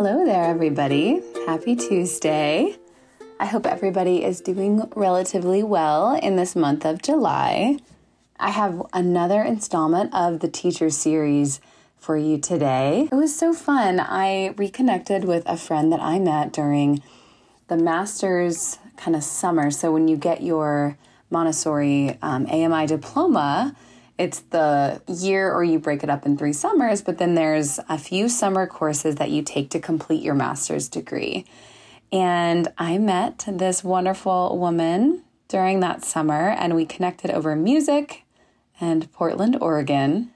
Hello 0.00 0.24
there, 0.24 0.44
everybody. 0.44 1.20
Happy 1.44 1.74
Tuesday. 1.74 2.76
I 3.40 3.46
hope 3.46 3.66
everybody 3.66 4.22
is 4.22 4.40
doing 4.40 4.88
relatively 4.94 5.64
well 5.64 6.14
in 6.14 6.36
this 6.36 6.54
month 6.54 6.86
of 6.86 7.02
July. 7.02 7.78
I 8.38 8.50
have 8.50 8.80
another 8.92 9.42
installment 9.42 10.14
of 10.14 10.38
the 10.38 10.46
teacher 10.46 10.88
series 10.88 11.60
for 11.96 12.16
you 12.16 12.38
today. 12.38 13.08
It 13.10 13.16
was 13.16 13.36
so 13.36 13.52
fun. 13.52 13.98
I 13.98 14.54
reconnected 14.56 15.24
with 15.24 15.42
a 15.46 15.56
friend 15.56 15.92
that 15.92 16.00
I 16.00 16.20
met 16.20 16.52
during 16.52 17.02
the 17.66 17.76
master's 17.76 18.78
kind 18.96 19.16
of 19.16 19.24
summer. 19.24 19.72
So, 19.72 19.90
when 19.92 20.06
you 20.06 20.16
get 20.16 20.44
your 20.44 20.96
Montessori 21.28 22.16
um, 22.22 22.46
AMI 22.46 22.86
diploma, 22.86 23.74
it's 24.18 24.40
the 24.40 25.00
year 25.06 25.52
or 25.52 25.62
you 25.62 25.78
break 25.78 26.02
it 26.02 26.10
up 26.10 26.26
in 26.26 26.36
three 26.36 26.52
summers, 26.52 27.02
but 27.02 27.18
then 27.18 27.34
there's 27.34 27.78
a 27.88 27.96
few 27.96 28.28
summer 28.28 28.66
courses 28.66 29.14
that 29.16 29.30
you 29.30 29.42
take 29.42 29.70
to 29.70 29.80
complete 29.80 30.22
your 30.22 30.34
master's 30.34 30.88
degree. 30.88 31.46
And 32.10 32.68
I 32.76 32.98
met 32.98 33.44
this 33.48 33.84
wonderful 33.84 34.58
woman 34.58 35.22
during 35.46 35.80
that 35.80 36.04
summer, 36.04 36.50
and 36.50 36.74
we 36.74 36.84
connected 36.84 37.30
over 37.30 37.54
music 37.54 38.24
and 38.80 39.10
Portland, 39.12 39.56
Oregon. 39.60 40.30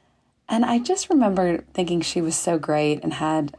And 0.48 0.64
I 0.64 0.78
just 0.78 1.10
remember 1.10 1.64
thinking 1.74 2.00
she 2.00 2.20
was 2.20 2.36
so 2.36 2.58
great 2.58 3.02
and 3.02 3.14
had 3.14 3.56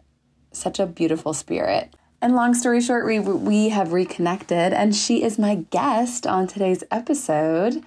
such 0.51 0.79
a 0.79 0.85
beautiful 0.85 1.33
spirit. 1.33 1.93
And 2.21 2.35
long 2.35 2.53
story 2.53 2.79
short, 2.79 3.05
we, 3.05 3.19
we 3.19 3.69
have 3.69 3.91
reconnected, 3.91 4.71
and 4.71 4.95
she 4.95 5.23
is 5.23 5.37
my 5.37 5.55
guest 5.55 6.25
on 6.25 6.47
today's 6.47 6.83
episode. 6.89 7.83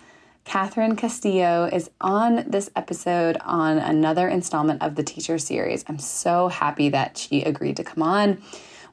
Catherine 0.46 0.94
Castillo 0.94 1.68
is 1.70 1.90
on 2.00 2.44
this 2.48 2.70
episode 2.76 3.36
on 3.44 3.78
another 3.78 4.28
installment 4.28 4.80
of 4.80 4.94
the 4.94 5.02
teacher 5.02 5.38
series. 5.38 5.84
I'm 5.88 5.98
so 5.98 6.46
happy 6.46 6.88
that 6.90 7.18
she 7.18 7.42
agreed 7.42 7.76
to 7.78 7.84
come 7.84 8.00
on. 8.04 8.40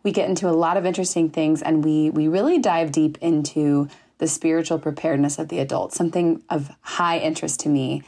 We 0.01 0.11
get 0.11 0.27
into 0.27 0.49
a 0.49 0.51
lot 0.51 0.77
of 0.77 0.85
interesting 0.87 1.29
things 1.29 1.61
and 1.61 1.85
we 1.85 2.09
we 2.09 2.27
really 2.27 2.57
dive 2.57 2.91
deep 2.91 3.19
into 3.21 3.87
the 4.17 4.27
spiritual 4.27 4.79
preparedness 4.79 5.37
of 5.37 5.49
the 5.49 5.59
adult, 5.59 5.93
something 5.93 6.41
of 6.49 6.71
high 6.81 7.19
interest 7.19 7.59
to 7.61 7.69
me. 7.69 8.01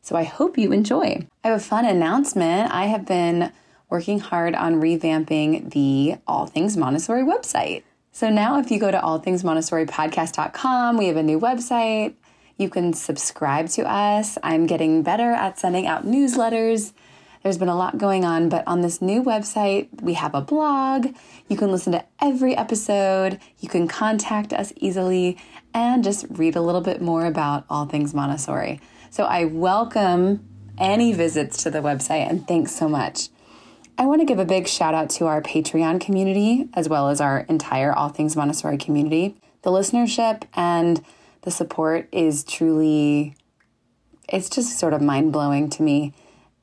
So 0.00 0.14
I 0.14 0.22
hope 0.22 0.56
you 0.56 0.70
enjoy. 0.70 1.26
I 1.42 1.48
have 1.48 1.56
a 1.56 1.62
fun 1.62 1.84
announcement. 1.84 2.72
I 2.72 2.86
have 2.86 3.04
been 3.04 3.50
working 3.90 4.20
hard 4.20 4.54
on 4.54 4.80
revamping 4.80 5.72
the 5.72 6.18
All 6.28 6.46
Things 6.46 6.76
Montessori 6.76 7.24
website. 7.24 7.82
So 8.12 8.30
now 8.30 8.60
if 8.60 8.70
you 8.70 8.78
go 8.78 8.92
to 8.92 8.98
allthingsmontessoripodcast.com, 8.98 10.96
we 10.96 11.06
have 11.06 11.16
a 11.16 11.22
new 11.22 11.40
website 11.40 12.14
you 12.58 12.68
can 12.68 12.92
subscribe 12.92 13.68
to 13.70 13.82
us. 13.82 14.38
I'm 14.42 14.66
getting 14.66 15.02
better 15.02 15.32
at 15.32 15.58
sending 15.58 15.86
out 15.86 16.06
newsletters. 16.06 16.92
There's 17.42 17.58
been 17.58 17.68
a 17.68 17.76
lot 17.76 17.98
going 17.98 18.24
on, 18.24 18.48
but 18.48 18.66
on 18.68 18.82
this 18.82 19.02
new 19.02 19.22
website, 19.22 19.88
we 20.00 20.14
have 20.14 20.34
a 20.34 20.40
blog. 20.40 21.08
You 21.48 21.56
can 21.56 21.72
listen 21.72 21.92
to 21.92 22.04
every 22.20 22.56
episode. 22.56 23.40
You 23.58 23.68
can 23.68 23.88
contact 23.88 24.52
us 24.52 24.72
easily 24.76 25.38
and 25.74 26.04
just 26.04 26.26
read 26.30 26.54
a 26.54 26.60
little 26.60 26.80
bit 26.80 27.02
more 27.02 27.26
about 27.26 27.64
all 27.68 27.86
things 27.86 28.14
Montessori. 28.14 28.80
So 29.10 29.24
I 29.24 29.44
welcome 29.44 30.48
any 30.78 31.12
visits 31.12 31.62
to 31.64 31.70
the 31.70 31.80
website 31.80 32.28
and 32.28 32.46
thanks 32.46 32.72
so 32.72 32.88
much. 32.88 33.28
I 33.98 34.06
want 34.06 34.20
to 34.20 34.24
give 34.24 34.38
a 34.38 34.44
big 34.44 34.68
shout 34.68 34.94
out 34.94 35.10
to 35.10 35.26
our 35.26 35.42
Patreon 35.42 36.00
community 36.00 36.68
as 36.74 36.88
well 36.88 37.08
as 37.08 37.20
our 37.20 37.40
entire 37.40 37.92
All 37.92 38.08
Things 38.08 38.36
Montessori 38.36 38.78
community. 38.78 39.36
The 39.62 39.70
listenership 39.70 40.44
and 40.54 41.04
the 41.42 41.50
support 41.50 42.08
is 42.12 42.44
truly, 42.44 43.34
it's 44.28 44.48
just 44.48 44.78
sort 44.78 44.94
of 44.94 45.02
mind 45.02 45.32
blowing 45.32 45.68
to 45.70 45.82
me. 45.82 46.14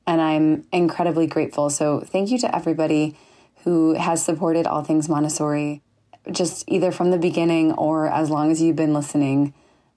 And 0.06 0.20
I'm 0.20 0.66
incredibly 0.72 1.26
grateful. 1.26 1.70
So 1.70 2.00
thank 2.00 2.30
you 2.30 2.38
to 2.38 2.54
everybody 2.54 3.16
who 3.64 3.94
has 3.94 4.24
supported 4.24 4.66
All 4.66 4.82
Things 4.82 5.08
Montessori, 5.08 5.82
just 6.30 6.64
either 6.66 6.90
from 6.90 7.10
the 7.10 7.18
beginning 7.18 7.72
or 7.72 8.08
as 8.08 8.30
long 8.30 8.50
as 8.50 8.60
you've 8.60 8.76
been 8.76 8.94
listening. 8.94 9.54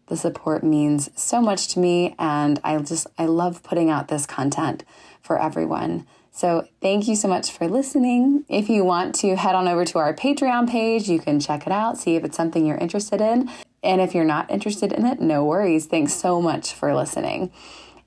The 0.07 0.17
support 0.17 0.63
means 0.63 1.09
so 1.15 1.41
much 1.41 1.69
to 1.69 1.79
me, 1.79 2.13
and 2.19 2.59
I 2.61 2.77
just, 2.79 3.07
I 3.17 3.25
love 3.25 3.63
putting 3.63 3.89
out 3.89 4.09
this 4.09 4.25
content 4.25 4.83
for 5.21 5.41
everyone. 5.41 6.05
So, 6.29 6.67
thank 6.81 7.07
you 7.07 7.15
so 7.15 7.29
much 7.29 7.51
for 7.51 7.69
listening. 7.69 8.43
If 8.49 8.67
you 8.67 8.83
want 8.83 9.15
to 9.15 9.35
head 9.37 9.55
on 9.55 9.67
over 9.67 9.85
to 9.85 9.99
our 9.99 10.13
Patreon 10.13 10.69
page, 10.69 11.07
you 11.07 11.19
can 11.19 11.39
check 11.39 11.65
it 11.65 11.71
out, 11.71 11.97
see 11.97 12.15
if 12.15 12.23
it's 12.25 12.35
something 12.35 12.65
you're 12.65 12.77
interested 12.77 13.21
in. 13.21 13.49
And 13.83 14.01
if 14.01 14.15
you're 14.15 14.23
not 14.23 14.49
interested 14.49 14.93
in 14.93 15.05
it, 15.05 15.19
no 15.19 15.43
worries. 15.43 15.85
Thanks 15.85 16.13
so 16.13 16.41
much 16.41 16.73
for 16.73 16.95
listening. 16.95 17.51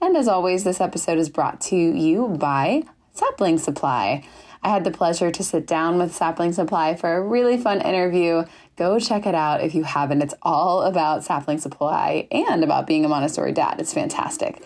And 0.01 0.17
as 0.17 0.29
always, 0.29 0.65
this 0.65 0.81
episode 0.81 1.19
is 1.19 1.29
brought 1.29 1.61
to 1.63 1.77
you 1.77 2.29
by 2.29 2.83
Sapling 3.13 3.59
Supply. 3.59 4.25
I 4.63 4.69
had 4.69 4.85
the 4.85 4.91
pleasure 4.91 5.31
to 5.31 5.45
sit 5.45 5.67
down 5.67 5.97
with 5.97 6.15
Sapling 6.15 6.53
Supply 6.53 6.97
for 6.97 7.15
a 7.15 7.23
really 7.23 7.57
fun 7.57 7.81
interview. 7.81 8.45
Go 8.77 8.99
check 8.99 9.25
it 9.25 9.35
out 9.35 9.63
if 9.63 9.75
you 9.75 9.85
haven't. 9.85 10.23
It's 10.23 10.35
all 10.43 10.83
about 10.83 11.25
Sapling 11.25 11.59
Supply 11.59 12.27
and 12.31 12.65
about 12.65 12.87
being 12.87 13.05
a 13.05 13.09
Montessori 13.09 13.53
dad. 13.53 13.77
It's 13.79 13.95
fantastic. 13.95 14.63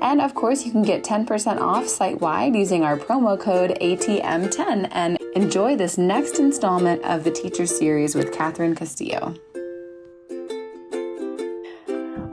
And 0.00 0.20
of 0.20 0.34
course, 0.34 0.64
you 0.64 0.72
can 0.72 0.82
get 0.82 1.04
10% 1.04 1.60
off 1.60 1.86
site 1.86 2.20
wide 2.20 2.56
using 2.56 2.82
our 2.82 2.96
promo 2.96 3.38
code 3.38 3.76
ATM10 3.80 4.88
and 4.90 5.18
enjoy 5.36 5.76
this 5.76 5.98
next 5.98 6.38
installment 6.38 7.04
of 7.04 7.24
the 7.24 7.30
Teacher 7.30 7.66
Series 7.66 8.14
with 8.14 8.32
Catherine 8.32 8.74
Castillo. 8.74 9.34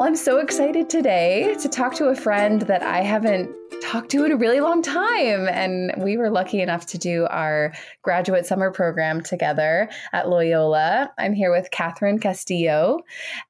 I'm 0.10 0.16
so 0.16 0.40
excited 0.40 0.90
today 0.90 1.56
to 1.62 1.70
talk 1.70 1.94
to 1.98 2.06
a 2.06 2.16
friend 2.16 2.64
that 2.64 2.82
I 2.82 3.02
haven't 3.02 3.52
talked 3.84 4.10
to 4.10 4.26
in 4.26 4.32
a 4.32 4.38
really 4.38 4.60
long 4.60 4.82
time. 4.82 5.48
And 5.48 5.94
we 6.04 6.18
were 6.18 6.32
lucky 6.32 6.64
enough 6.64 6.88
to 6.88 6.98
do 6.98 7.28
our 7.30 7.74
graduate 8.02 8.48
summer 8.48 8.72
program 8.72 9.22
together 9.22 9.88
at 10.12 10.28
Loyola. 10.28 11.12
I'm 11.20 11.36
here 11.36 11.52
with 11.52 11.70
Catherine 11.70 12.18
Castillo, 12.18 13.02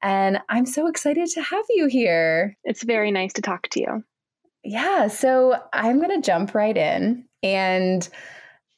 and 0.02 0.38
I'm 0.50 0.66
so 0.66 0.86
excited 0.86 1.30
to 1.30 1.40
have 1.40 1.64
you 1.70 1.86
here. 1.86 2.54
It's 2.64 2.84
very 2.84 3.10
nice 3.10 3.32
to 3.32 3.40
talk 3.40 3.70
to 3.70 3.80
you. 3.80 4.04
Yeah. 4.62 5.08
So 5.08 5.56
I'm 5.72 5.98
going 5.98 6.20
to 6.20 6.26
jump 6.26 6.54
right 6.54 6.76
in 6.76 7.24
and 7.42 8.06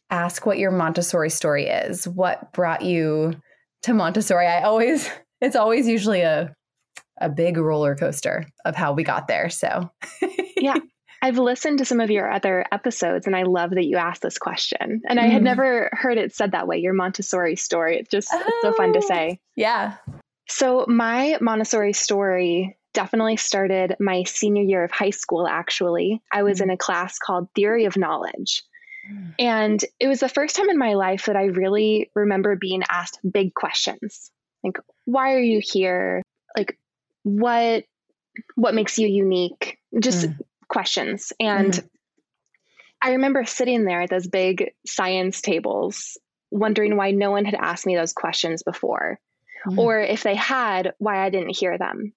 ask 0.08 0.46
what 0.46 0.58
your 0.58 0.70
Montessori 0.70 1.30
story 1.30 1.66
is. 1.66 2.06
What 2.06 2.52
brought 2.52 2.82
you 2.82 3.34
to 3.82 3.92
Montessori? 3.92 4.46
I 4.46 4.62
always, 4.62 5.10
it's 5.40 5.56
always 5.56 5.88
usually 5.88 6.20
a 6.20 6.54
a 7.22 7.28
big 7.28 7.56
roller 7.56 7.94
coaster 7.94 8.46
of 8.64 8.74
how 8.74 8.92
we 8.92 9.04
got 9.04 9.28
there. 9.28 9.48
So, 9.50 9.90
yeah. 10.56 10.76
I've 11.24 11.38
listened 11.38 11.78
to 11.78 11.84
some 11.84 12.00
of 12.00 12.10
your 12.10 12.28
other 12.30 12.64
episodes 12.72 13.28
and 13.28 13.36
I 13.36 13.44
love 13.44 13.70
that 13.70 13.84
you 13.84 13.96
asked 13.96 14.22
this 14.22 14.38
question. 14.38 15.02
And 15.08 15.20
I 15.20 15.28
had 15.28 15.42
mm. 15.42 15.44
never 15.44 15.88
heard 15.92 16.18
it 16.18 16.34
said 16.34 16.50
that 16.50 16.66
way, 16.66 16.78
your 16.78 16.94
Montessori 16.94 17.54
story. 17.54 17.98
It's 17.98 18.10
just 18.10 18.28
oh, 18.32 18.42
it's 18.44 18.62
so 18.62 18.72
fun 18.72 18.92
to 18.94 18.98
oh, 18.98 19.06
say. 19.06 19.38
Yeah. 19.54 19.94
So, 20.48 20.84
my 20.88 21.38
Montessori 21.40 21.92
story 21.92 22.76
definitely 22.92 23.36
started 23.36 23.96
my 24.00 24.24
senior 24.24 24.64
year 24.64 24.82
of 24.82 24.90
high 24.90 25.10
school, 25.10 25.46
actually. 25.46 26.20
I 26.32 26.42
was 26.42 26.58
mm. 26.58 26.64
in 26.64 26.70
a 26.70 26.76
class 26.76 27.18
called 27.18 27.48
Theory 27.54 27.84
of 27.84 27.96
Knowledge. 27.96 28.64
Mm. 29.10 29.34
And 29.38 29.84
it 30.00 30.08
was 30.08 30.20
the 30.20 30.28
first 30.28 30.56
time 30.56 30.70
in 30.70 30.78
my 30.78 30.94
life 30.94 31.26
that 31.26 31.36
I 31.36 31.44
really 31.44 32.10
remember 32.14 32.56
being 32.56 32.82
asked 32.90 33.18
big 33.30 33.54
questions. 33.54 34.30
Like, 34.62 34.78
why 35.04 35.34
are 35.34 35.40
you 35.40 35.60
here? 35.62 36.22
Like, 36.56 36.78
what 37.22 37.84
what 38.54 38.74
makes 38.74 38.98
you 38.98 39.06
unique 39.06 39.78
just 40.00 40.26
mm. 40.26 40.38
questions 40.68 41.32
and 41.38 41.72
mm. 41.72 41.88
i 43.02 43.12
remember 43.12 43.44
sitting 43.44 43.84
there 43.84 44.02
at 44.02 44.10
those 44.10 44.26
big 44.26 44.72
science 44.86 45.40
tables 45.40 46.18
wondering 46.50 46.96
why 46.96 47.10
no 47.10 47.30
one 47.30 47.44
had 47.44 47.54
asked 47.54 47.86
me 47.86 47.96
those 47.96 48.12
questions 48.12 48.62
before 48.62 49.18
mm. 49.66 49.78
or 49.78 50.00
if 50.00 50.22
they 50.22 50.34
had 50.34 50.94
why 50.98 51.24
i 51.24 51.30
didn't 51.30 51.56
hear 51.56 51.78
them 51.78 52.12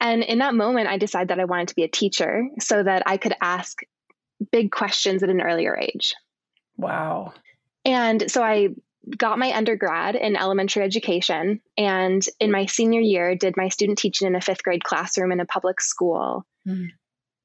and 0.00 0.22
in 0.22 0.38
that 0.38 0.54
moment 0.54 0.88
i 0.88 0.98
decided 0.98 1.28
that 1.28 1.40
i 1.40 1.44
wanted 1.44 1.68
to 1.68 1.74
be 1.74 1.84
a 1.84 1.88
teacher 1.88 2.46
so 2.60 2.82
that 2.82 3.02
i 3.06 3.16
could 3.16 3.34
ask 3.40 3.80
big 4.52 4.70
questions 4.70 5.22
at 5.22 5.30
an 5.30 5.40
earlier 5.40 5.76
age 5.76 6.14
wow 6.76 7.32
and 7.84 8.30
so 8.30 8.42
i 8.42 8.68
got 9.16 9.38
my 9.38 9.52
undergrad 9.56 10.16
in 10.16 10.36
elementary 10.36 10.82
education 10.82 11.60
and 11.76 12.26
in 12.40 12.50
my 12.50 12.66
senior 12.66 13.00
year 13.00 13.36
did 13.36 13.56
my 13.56 13.68
student 13.68 13.98
teaching 13.98 14.26
in 14.26 14.34
a 14.34 14.40
fifth 14.40 14.62
grade 14.62 14.82
classroom 14.82 15.32
in 15.32 15.40
a 15.40 15.46
public 15.46 15.80
school. 15.80 16.44
Mm. 16.66 16.88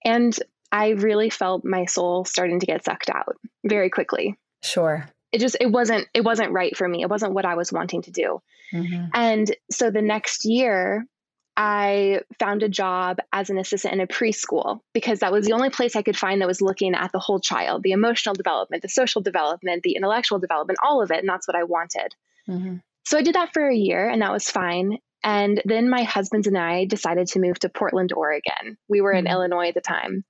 and 0.03 0.39
i 0.71 0.89
really 0.89 1.29
felt 1.29 1.63
my 1.63 1.85
soul 1.85 2.25
starting 2.25 2.59
to 2.59 2.65
get 2.65 2.83
sucked 2.83 3.09
out 3.09 3.35
very 3.63 3.89
quickly. 3.89 4.35
Sure. 4.63 5.07
It 5.31 5.39
just 5.39 5.57
it 5.61 5.71
wasn't 5.71 6.07
it 6.13 6.23
wasn't 6.23 6.51
right 6.51 6.75
for 6.75 6.87
me. 6.87 7.03
It 7.03 7.09
wasn't 7.09 7.33
what 7.33 7.45
i 7.45 7.55
was 7.55 7.71
wanting 7.71 8.01
to 8.03 8.11
do. 8.11 8.41
Mm-hmm. 8.73 9.05
and 9.13 9.55
so 9.69 9.91
the 9.91 10.01
next 10.01 10.45
year 10.45 11.05
I 11.57 12.21
found 12.39 12.63
a 12.63 12.69
job 12.69 13.18
as 13.33 13.50
an 13.50 13.57
assistant 13.57 13.94
in 13.94 14.00
a 14.01 14.07
preschool 14.07 14.80
because 14.94 15.19
that 15.19 15.33
was 15.33 15.45
the 15.45 15.53
only 15.53 15.69
place 15.69 15.95
I 15.95 16.01
could 16.01 16.18
find 16.18 16.42
that 16.42 16.48
was 16.48 16.62
looking 16.62 16.95
at 16.95 17.12
the 17.12 17.19
whole 17.19 17.39
child 17.39 17.83
the 17.83 17.92
emotional 17.92 18.33
development, 18.33 18.81
the 18.81 18.89
social 18.89 19.21
development, 19.21 19.83
the 19.83 19.95
intellectual 19.95 20.39
development, 20.39 20.80
all 20.81 21.01
of 21.01 21.12
it. 21.12 21.19
And 21.19 21.30
that's 21.30 21.48
what 21.48 21.57
I 21.57 21.63
wanted. 21.63 22.15
Mm-hmm. 22.48 22.77
So 23.03 23.18
I 23.18 23.21
did 23.21 23.36
that 23.36 23.53
for 23.53 23.68
a 23.68 23.75
year 23.75 24.09
and 24.09 24.21
that 24.21 24.31
was 24.31 24.50
fine. 24.50 24.98
And 25.24 25.62
then 25.65 25.89
my 25.89 26.03
husband 26.03 26.48
and 26.48 26.57
I 26.57 26.86
decided 26.86 27.27
to 27.27 27.39
move 27.39 27.59
to 27.59 27.69
Portland, 27.69 28.13
Oregon. 28.13 28.77
We 28.88 29.01
were 29.01 29.13
mm-hmm. 29.13 29.27
in 29.27 29.31
Illinois 29.31 29.68
at 29.68 29.74
the 29.75 29.81
time. 29.81 30.24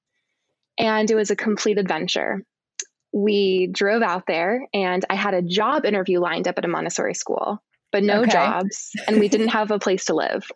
And 0.78 1.10
it 1.10 1.16
was 1.16 1.32
a 1.32 1.36
complete 1.36 1.78
adventure. 1.78 2.44
we 3.14 3.68
drove 3.68 4.02
out 4.02 4.26
there 4.26 4.68
and 4.74 5.04
I 5.10 5.16
had 5.16 5.34
a 5.34 5.42
job 5.42 5.86
interview 5.86 6.20
lined 6.20 6.48
up 6.48 6.58
at 6.58 6.66
a 6.66 6.70
Montessori 6.70 7.14
school, 7.14 7.62
but 7.92 8.04
no 8.04 8.22
Okay. 8.22 8.32
jobs. 8.32 8.92
And 9.08 9.20
we 9.20 9.28
didn't 9.30 9.48
have 9.60 9.72
a 9.72 9.80
place 9.80 10.06
to 10.06 10.16
live. 10.16 10.50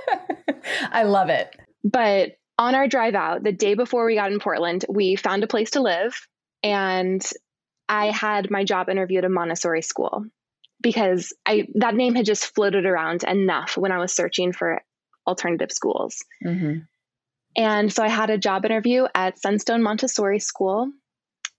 I 0.92 1.04
love 1.04 1.28
it. 1.30 1.54
But 1.84 2.32
on 2.58 2.74
our 2.74 2.86
drive 2.88 3.14
out, 3.14 3.42
the 3.42 3.52
day 3.52 3.74
before 3.74 4.04
we 4.04 4.14
got 4.14 4.32
in 4.32 4.38
Portland, 4.40 4.84
we 4.88 5.16
found 5.16 5.42
a 5.42 5.46
place 5.48 5.70
to 5.70 5.80
live. 5.80 6.14
And 6.62 7.24
I 7.88 8.10
had 8.10 8.50
my 8.50 8.64
job 8.64 8.88
interview 8.88 9.18
at 9.18 9.24
a 9.24 9.28
Montessori 9.30 9.82
school 9.82 10.24
because 10.82 11.32
I 11.46 11.66
that 11.76 11.94
name 11.94 12.14
had 12.14 12.26
just 12.26 12.54
floated 12.54 12.86
around 12.86 13.24
enough 13.24 13.76
when 13.76 13.92
I 13.92 13.98
was 13.98 14.12
searching 14.14 14.52
for 14.52 14.80
alternative 15.26 15.72
schools. 15.72 16.22
Mhm. 16.44 16.86
And 17.56 17.92
so 17.92 18.02
I 18.02 18.08
had 18.08 18.30
a 18.30 18.38
job 18.38 18.64
interview 18.64 19.06
at 19.14 19.38
Sunstone 19.40 19.82
Montessori 19.82 20.38
School. 20.38 20.90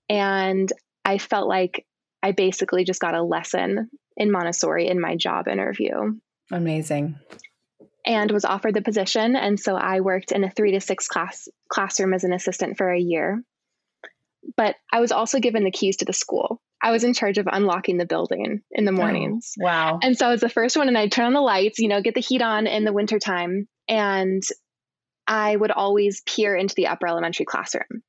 And 0.09 0.71
I 1.03 1.17
felt 1.17 1.47
like 1.47 1.85
I 2.23 2.31
basically 2.31 2.83
just 2.83 3.01
got 3.01 3.15
a 3.15 3.23
lesson 3.23 3.89
in 4.17 4.31
Montessori 4.31 4.87
in 4.87 4.99
my 4.99 5.15
job 5.15 5.47
interview 5.47 6.19
Amazing. 6.51 7.17
and 8.05 8.29
was 8.31 8.45
offered 8.45 8.73
the 8.73 8.81
position. 8.81 9.35
And 9.35 9.59
so 9.59 9.75
I 9.75 10.01
worked 10.01 10.31
in 10.31 10.43
a 10.43 10.49
three 10.51 10.71
to 10.73 10.81
six 10.81 11.07
class 11.07 11.47
classroom 11.69 12.13
as 12.13 12.23
an 12.23 12.33
assistant 12.33 12.77
for 12.77 12.91
a 12.91 12.99
year. 12.99 13.43
But 14.57 14.75
I 14.91 14.99
was 14.99 15.11
also 15.11 15.39
given 15.39 15.63
the 15.63 15.71
keys 15.71 15.97
to 15.97 16.05
the 16.05 16.13
school. 16.13 16.61
I 16.81 16.91
was 16.91 17.03
in 17.03 17.13
charge 17.13 17.37
of 17.37 17.47
unlocking 17.51 17.97
the 17.97 18.07
building 18.07 18.61
in 18.71 18.85
the 18.85 18.91
mornings. 18.91 19.53
Oh, 19.61 19.63
wow. 19.65 19.99
And 20.01 20.17
so 20.17 20.27
I 20.27 20.31
was 20.31 20.41
the 20.41 20.49
first 20.49 20.75
one, 20.75 20.87
and 20.87 20.97
I'd 20.97 21.11
turn 21.11 21.25
on 21.25 21.33
the 21.33 21.39
lights, 21.41 21.77
you 21.77 21.87
know, 21.87 22.01
get 22.01 22.15
the 22.15 22.21
heat 22.21 22.41
on 22.41 22.65
in 22.65 22.83
the 22.83 22.91
wintertime. 22.91 23.67
And 23.87 24.41
I 25.27 25.55
would 25.55 25.69
always 25.69 26.21
peer 26.21 26.55
into 26.55 26.73
the 26.73 26.87
upper 26.87 27.07
elementary 27.07 27.45
classroom 27.45 28.01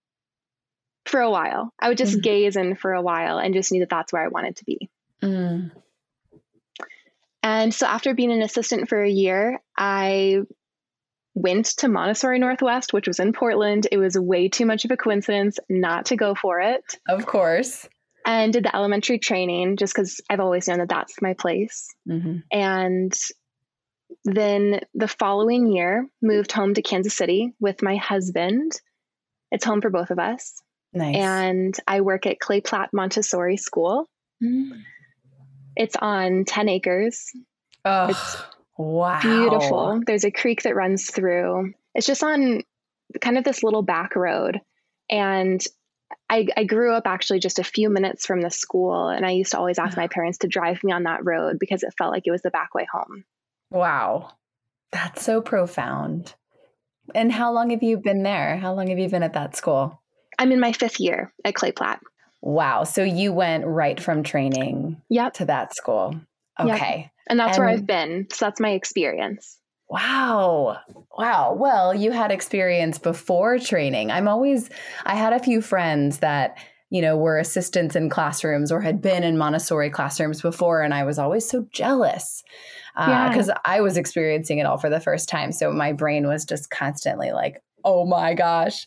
for 1.04 1.20
a 1.20 1.30
while. 1.30 1.70
I 1.78 1.88
would 1.90 1.98
just 1.98 2.16
Mhm. 2.18 2.22
gaze 2.22 2.56
in 2.56 2.74
for 2.76 2.94
a 2.94 3.02
while 3.02 3.36
and 3.38 3.52
just 3.52 3.70
knew 3.72 3.80
that 3.80 3.90
that's 3.90 4.10
where 4.12 4.24
I 4.24 4.28
wanted 4.28 4.56
to 4.56 4.64
be. 4.64 4.88
Mm. 5.22 5.70
And 7.42 7.74
so 7.74 7.86
after 7.86 8.14
being 8.14 8.32
an 8.32 8.42
assistant 8.42 8.88
for 8.88 9.02
a 9.02 9.10
year, 9.10 9.60
I 9.76 10.42
went 11.34 11.66
to 11.78 11.88
Montessori 11.88 12.38
Northwest, 12.38 12.92
which 12.92 13.08
was 13.08 13.18
in 13.18 13.32
Portland. 13.32 13.86
It 13.90 13.98
was 13.98 14.18
way 14.18 14.48
too 14.48 14.66
much 14.66 14.84
of 14.84 14.90
a 14.90 14.96
coincidence 14.96 15.58
not 15.68 16.06
to 16.06 16.16
go 16.16 16.34
for 16.34 16.60
it. 16.60 16.84
Of 17.08 17.26
course. 17.26 17.88
And 18.24 18.52
did 18.52 18.64
the 18.64 18.76
elementary 18.76 19.18
training 19.18 19.76
just 19.76 19.94
because 19.94 20.20
I've 20.30 20.40
always 20.40 20.68
known 20.68 20.78
that 20.78 20.88
that's 20.88 21.20
my 21.20 21.34
place. 21.34 21.88
hmm 22.06 22.38
And 22.52 23.12
then 24.24 24.80
the 24.94 25.08
following 25.08 25.66
year, 25.66 26.06
moved 26.20 26.52
home 26.52 26.74
to 26.74 26.82
Kansas 26.82 27.14
City 27.14 27.54
with 27.58 27.82
my 27.82 27.96
husband. 27.96 28.72
It's 29.50 29.64
home 29.64 29.80
for 29.80 29.90
both 29.90 30.10
of 30.10 30.18
us. 30.18 30.54
Nice. 30.92 31.16
And 31.16 31.76
I 31.88 32.02
work 32.02 32.26
at 32.26 32.38
Clay 32.38 32.60
Platte 32.60 32.90
Montessori 32.92 33.56
School. 33.56 34.08
Mm. 34.42 34.82
It's 35.76 35.96
on 35.96 36.44
10 36.44 36.68
acres. 36.68 37.30
oh, 37.84 38.08
it's 38.08 38.36
wow. 38.76 39.20
beautiful. 39.20 40.00
There's 40.06 40.24
a 40.24 40.30
creek 40.30 40.62
that 40.62 40.76
runs 40.76 41.10
through. 41.10 41.72
It's 41.94 42.06
just 42.06 42.22
on 42.22 42.62
kind 43.20 43.38
of 43.38 43.44
this 43.44 43.62
little 43.62 43.82
back 43.82 44.16
road. 44.16 44.60
And 45.10 45.64
I, 46.30 46.46
I 46.56 46.64
grew 46.64 46.94
up 46.94 47.06
actually 47.06 47.40
just 47.40 47.58
a 47.58 47.64
few 47.64 47.90
minutes 47.90 48.26
from 48.26 48.40
the 48.40 48.50
school. 48.50 49.08
And 49.08 49.26
I 49.26 49.30
used 49.30 49.52
to 49.52 49.58
always 49.58 49.78
ask 49.78 49.96
my 49.96 50.08
parents 50.08 50.38
to 50.38 50.48
drive 50.48 50.82
me 50.84 50.92
on 50.92 51.04
that 51.04 51.24
road 51.24 51.58
because 51.58 51.82
it 51.82 51.94
felt 51.98 52.12
like 52.12 52.26
it 52.26 52.30
was 52.30 52.42
the 52.42 52.50
back 52.50 52.74
way 52.74 52.86
home. 52.90 53.24
Wow. 53.70 54.32
That's 54.92 55.24
so 55.24 55.40
profound. 55.40 56.34
And 57.14 57.32
how 57.32 57.52
long 57.52 57.70
have 57.70 57.82
you 57.82 57.98
been 57.98 58.22
there? 58.22 58.56
How 58.56 58.74
long 58.74 58.88
have 58.88 58.98
you 58.98 59.08
been 59.08 59.22
at 59.22 59.32
that 59.34 59.56
school? 59.56 60.00
I'm 60.38 60.52
in 60.52 60.60
my 60.60 60.72
fifth 60.72 61.00
year 61.00 61.32
at 61.44 61.54
Clay 61.54 61.72
Platte. 61.72 62.00
Wow. 62.42 62.84
So 62.84 63.02
you 63.02 63.32
went 63.32 63.64
right 63.66 64.00
from 64.00 64.22
training 64.22 65.00
Yep. 65.08 65.34
to 65.34 65.44
that 65.46 65.74
school. 65.74 66.14
Yep. 66.58 66.76
Okay. 66.76 67.10
And 67.28 67.38
that's 67.38 67.56
where 67.56 67.68
I've 67.68 67.86
been. 67.86 68.26
So 68.32 68.44
that's 68.46 68.60
my 68.60 68.70
experience. 68.70 69.58
Wow. 69.88 70.78
Wow. 71.16 71.54
Well, 71.58 71.94
you 71.94 72.10
had 72.10 72.32
experience 72.32 72.98
before 72.98 73.58
training. 73.58 74.10
I'm 74.10 74.26
always, 74.26 74.70
I 75.04 75.14
had 75.14 75.32
a 75.32 75.38
few 75.38 75.60
friends 75.62 76.18
that, 76.18 76.56
you 76.90 77.00
know, 77.00 77.16
were 77.16 77.38
assistants 77.38 77.94
in 77.94 78.10
classrooms 78.10 78.72
or 78.72 78.80
had 78.80 79.00
been 79.00 79.22
in 79.22 79.38
Montessori 79.38 79.90
classrooms 79.90 80.42
before. 80.42 80.82
And 80.82 80.92
I 80.92 81.04
was 81.04 81.18
always 81.18 81.48
so 81.48 81.66
jealous 81.72 82.42
uh, 82.96 83.06
Yeah. 83.08 83.28
because 83.28 83.50
I 83.64 83.80
was 83.82 83.96
experiencing 83.96 84.58
it 84.58 84.66
all 84.66 84.78
for 84.78 84.90
the 84.90 85.00
first 85.00 85.28
time. 85.28 85.52
So 85.52 85.70
my 85.72 85.92
brain 85.92 86.26
was 86.26 86.44
just 86.44 86.70
constantly 86.70 87.30
like, 87.32 87.62
oh 87.84 88.04
my 88.04 88.34
gosh. 88.34 88.86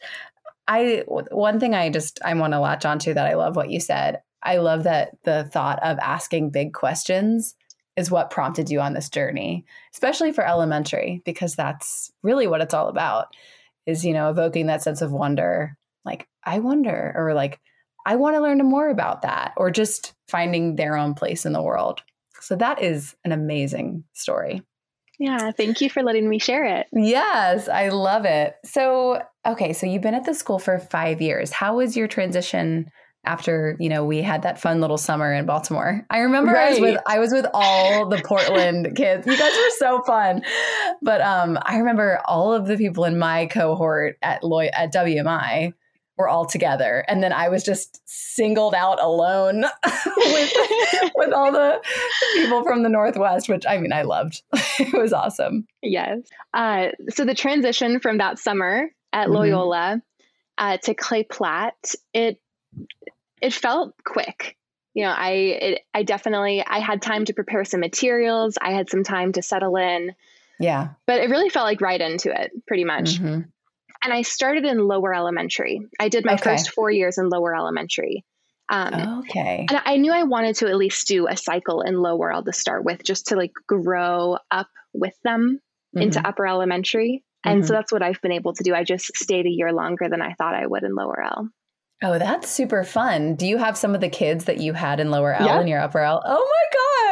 I, 0.68 1.04
one 1.08 1.60
thing 1.60 1.76
I 1.76 1.90
just, 1.90 2.20
I 2.26 2.34
want 2.34 2.54
to 2.54 2.60
latch 2.60 2.86
onto 2.86 3.14
that 3.14 3.28
I 3.28 3.36
love 3.36 3.56
what 3.56 3.70
you 3.70 3.80
said. 3.80 4.22
I 4.42 4.58
love 4.58 4.84
that 4.84 5.18
the 5.24 5.50
thought 5.52 5.80
of 5.84 5.98
asking 6.00 6.52
big 6.52 6.74
questions 6.74 7.56
is 7.96 8.12
what 8.12 8.30
prompted 8.30 8.70
you 8.70 8.82
on 8.82 8.94
this 8.94 9.10
journey 9.10 9.66
especially 9.94 10.32
for 10.34 10.46
elementary 10.46 11.22
because 11.26 11.56
that's 11.56 12.12
really 12.24 12.46
what 12.46 12.60
it's 12.62 12.74
all 12.74 12.90
about 12.90 13.28
is 13.86 14.04
you 14.06 14.14
know 14.14 14.30
evoking 14.30 14.68
that 14.68 14.84
sense 14.84 15.02
of 15.02 15.12
wonder 15.12 15.78
like 16.04 16.28
i 16.44 16.60
wonder 16.60 17.14
or 17.16 17.34
like 17.34 17.60
i 18.06 18.16
want 18.18 18.36
to 18.36 18.42
learn 18.42 18.58
more 18.60 18.90
about 18.90 19.22
that 19.22 19.54
or 19.56 19.72
just 19.72 20.14
finding 20.28 20.76
their 20.76 20.98
own 20.98 21.14
place 21.14 21.46
in 21.46 21.54
the 21.54 21.62
world 21.64 22.02
so 22.42 22.56
that 22.56 22.82
is 22.82 23.16
an 23.24 23.32
amazing 23.32 24.04
story 24.14 24.62
Yeah. 25.18 25.52
Thank 25.52 25.80
you 25.80 25.90
for 25.90 26.04
letting 26.04 26.28
me 26.28 26.38
share 26.38 26.66
it. 26.66 26.88
yes 26.92 27.70
i 27.70 27.88
love 27.90 28.26
it 28.26 28.56
so 28.66 29.22
okay 29.46 29.74
so 29.74 29.86
you've 29.86 30.02
been 30.02 30.16
at 30.16 30.26
the 30.26 30.34
school 30.34 30.60
for 30.60 30.80
five 30.80 31.22
years 31.22 31.52
how 31.52 31.78
was 31.78 31.96
your 31.96 32.08
transition 32.08 32.90
after 33.26 33.76
you 33.80 33.90
know 33.90 34.06
we 34.06 34.22
had 34.22 34.44
that 34.44 34.60
fun 34.60 34.82
little 34.82 34.98
summer 34.98 35.34
in 35.34 35.46
Baltimore. 35.46 36.06
I 36.10 36.20
remember 36.20 36.56
I 36.56 36.70
was 36.72 36.80
with 36.80 37.00
I 37.08 37.20
was 37.20 37.32
with 37.32 37.46
all 37.54 38.08
the 38.08 38.22
Portland 38.24 38.88
kids. 38.96 39.26
You 39.26 39.38
guys 39.38 39.52
were 39.52 39.70
so 39.78 40.02
fun. 40.04 40.44
But 41.02 41.22
um 41.22 41.58
I 41.64 41.78
remember 41.78 42.22
all 42.26 42.54
of 42.54 42.68
the 42.68 42.78
people 42.78 43.06
in 43.06 43.18
my 43.18 43.48
cohort 43.48 44.18
at 44.22 44.44
Loy 44.44 44.70
at 44.74 44.94
WMI 44.94 45.74
were 46.18 46.30
all 46.30 46.46
together 46.46 47.04
and 47.10 47.22
then 47.22 47.34
I 47.34 47.50
was 47.50 47.64
just 47.64 48.02
singled 48.06 48.74
out 48.74 49.02
alone 49.02 49.62
with 50.18 50.54
with 51.16 51.34
all 51.34 51.52
the 51.52 51.82
people 52.36 52.64
from 52.64 52.84
the 52.84 52.90
Northwest, 52.90 53.50
which 53.50 53.66
I 53.68 53.78
mean 53.80 53.92
I 53.92 54.04
loved. 54.04 54.42
it 54.80 54.94
was 54.94 55.14
awesome. 55.14 55.68
yes. 55.82 56.20
Uh, 56.54 56.88
so 57.10 57.26
the 57.26 57.36
transition 57.36 58.00
from 58.00 58.20
that 58.20 58.40
summer 58.40 58.90
at 59.16 59.30
Mhm. 59.30 59.34
Loyola 59.34 60.02
uh, 60.60 60.78
to 60.78 60.94
Clay 60.94 61.24
Platte, 61.24 61.96
it 62.14 62.40
it 63.42 63.54
felt 63.54 63.96
quick. 64.04 64.58
You 64.94 65.04
know, 65.06 65.12
I 65.12 65.30
it, 65.32 65.82
I 65.94 66.04
definitely 66.04 66.64
I 66.66 66.80
had 66.80 67.02
time 67.02 67.26
to 67.26 67.34
prepare 67.34 67.66
some 67.66 67.80
materials. 67.80 68.58
I 68.62 68.72
had 68.74 68.90
some 68.90 69.04
time 69.04 69.32
to 69.34 69.42
settle 69.42 69.76
in, 69.78 70.14
Yeah. 70.60 70.90
but 71.08 71.20
it 71.22 71.30
really 71.30 71.50
felt 71.50 71.66
like 71.66 71.82
right 71.82 72.00
into 72.00 72.30
it, 72.32 72.52
pretty 72.68 72.84
much. 72.86 73.20
Mhm. 73.20 73.48
And 74.04 74.14
I 74.14 74.22
started 74.22 74.66
in 74.66 74.88
lower 74.88 75.14
elementary. 75.14 75.82
I 76.00 76.10
did 76.10 76.26
my 76.26 76.34
Okay. 76.36 76.44
first 76.52 76.70
four 76.72 76.92
years 76.92 77.18
in 77.18 77.28
lower 77.30 77.56
elementary. 77.56 78.24
Um, 78.70 79.20
Okay. 79.20 79.66
And 79.70 79.82
I 79.86 79.98
knew 79.98 80.12
I 80.14 80.24
wanted 80.24 80.56
to 80.58 80.68
at 80.68 80.76
least 80.78 81.08
do 81.08 81.28
a 81.28 81.36
cycle 81.36 81.82
in 81.82 82.02
lower 82.02 82.32
L 82.32 82.44
to 82.44 82.54
start 82.54 82.84
with, 82.86 83.04
just 83.04 83.28
to 83.28 83.36
like 83.36 83.52
grow 83.68 84.38
up 84.50 84.70
with 84.94 85.16
them 85.24 85.60
into 85.94 86.20
Mhm. 86.20 86.26
upper 86.28 86.48
elementary. 86.48 87.24
And 87.46 87.66
so 87.66 87.74
Mhm. 87.74 87.78
that's 87.78 87.92
what 87.92 88.02
I've 88.04 88.22
been 88.22 88.32
able 88.32 88.54
to 88.54 88.64
do. 88.64 88.74
I 88.74 88.84
just 88.84 89.16
stayed 89.16 89.46
a 89.46 89.50
year 89.50 89.72
longer 89.72 90.10
than 90.10 90.22
I 90.22 90.34
thought 90.34 90.56
I 90.56 90.66
would 90.68 90.84
in 90.84 90.96
lower 90.96 91.22
L. 91.24 91.50
Oh, 92.04 92.18
that's 92.20 92.50
super 92.50 92.84
fun. 92.84 93.36
Do 93.36 93.48
you 93.48 93.58
have 93.58 93.78
some 93.78 93.96
of 93.96 94.02
the 94.02 94.10
kids 94.10 94.46
that 94.46 94.58
you 94.58 94.74
had 94.74 95.00
in 95.00 95.12
lower 95.12 95.34
L 95.34 95.46
Yeah. 95.48 95.62
in 95.62 95.68
your 95.68 95.80
upper 95.80 96.00
L? 96.00 96.22
Oh 96.26 96.54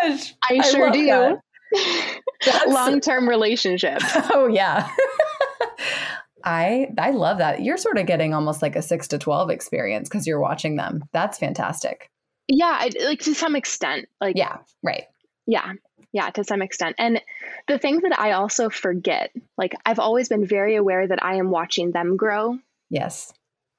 my 0.04 0.10
gosh. 0.10 0.34
I, 0.50 0.62
sure 0.70 0.92
do. 0.92 1.06
that. 1.08 1.40
Long 2.68 3.00
term 3.00 3.28
relationship. 3.30 4.00
Oh 4.34 4.48
yeah. 4.48 4.90
I 6.46 6.90
I 6.98 7.12
love 7.12 7.38
that. 7.38 7.62
You're 7.62 7.78
sort 7.78 7.98
of 7.98 8.06
getting 8.06 8.34
almost 8.34 8.62
like 8.62 8.76
a 8.76 8.82
6 8.82 9.08
to 9.10 9.18
12 9.18 9.50
experience 9.50 10.10
cuz 10.10 10.28
you're 10.28 10.42
watching 10.42 10.76
them. 10.76 11.04
That's 11.14 11.38
fantastic. 11.38 12.10
Yeah, 12.50 12.78
I, 12.80 12.90
like 13.06 13.22
to 13.22 13.34
some 13.34 13.56
extent. 13.56 14.10
Like 14.20 14.36
Yeah, 14.36 14.58
right. 14.84 15.06
Yeah. 15.48 15.72
Yeah, 16.14 16.30
to 16.30 16.44
some 16.44 16.62
extent. 16.62 16.96
And 17.00 17.20
the 17.68 17.80
thing 17.80 18.00
that 18.02 18.18
I 18.20 18.32
also 18.34 18.70
forget, 18.70 19.32
like 19.58 19.74
I've 19.86 20.00
always 20.00 20.30
been 20.30 20.46
very 20.46 20.76
aware 20.76 21.08
that 21.08 21.24
I 21.24 21.36
am 21.36 21.50
watching 21.50 21.92
them 21.92 22.16
grow 22.18 22.60
Yes. 22.90 23.34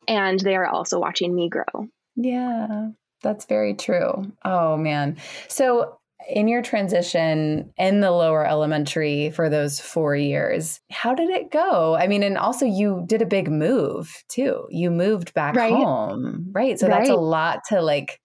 and 0.08 0.40
they 0.40 0.56
are 0.56 0.66
also 0.66 0.98
watching 0.98 1.34
me 1.34 1.48
grow. 1.48 1.88
Yeah, 2.16 2.88
that's 3.22 3.44
very 3.46 3.74
true. 3.74 4.32
Oh 4.44 4.76
man. 4.76 5.16
So 5.48 5.98
in 6.28 6.48
your 6.48 6.62
transition 6.62 7.72
in 7.76 8.00
the 8.00 8.10
lower 8.10 8.46
elementary 8.46 9.30
for 9.30 9.48
those 9.48 9.78
4 9.78 10.16
years, 10.16 10.80
how 10.90 11.14
did 11.14 11.28
it 11.30 11.50
go? 11.50 11.94
I 11.96 12.06
mean, 12.06 12.22
and 12.22 12.36
also 12.38 12.66
you 12.66 13.04
did 13.06 13.22
a 13.22 13.26
big 13.26 13.50
move 13.50 14.24
too. 14.28 14.66
You 14.70 14.90
moved 14.90 15.34
back 15.34 15.54
Right. 15.54 15.70
home, 15.72 16.48
right? 16.52 16.78
So 16.80 16.88
that's 16.88 17.10
a 17.10 17.14
lot 17.14 17.60
to 17.68 17.80
like 17.80 18.20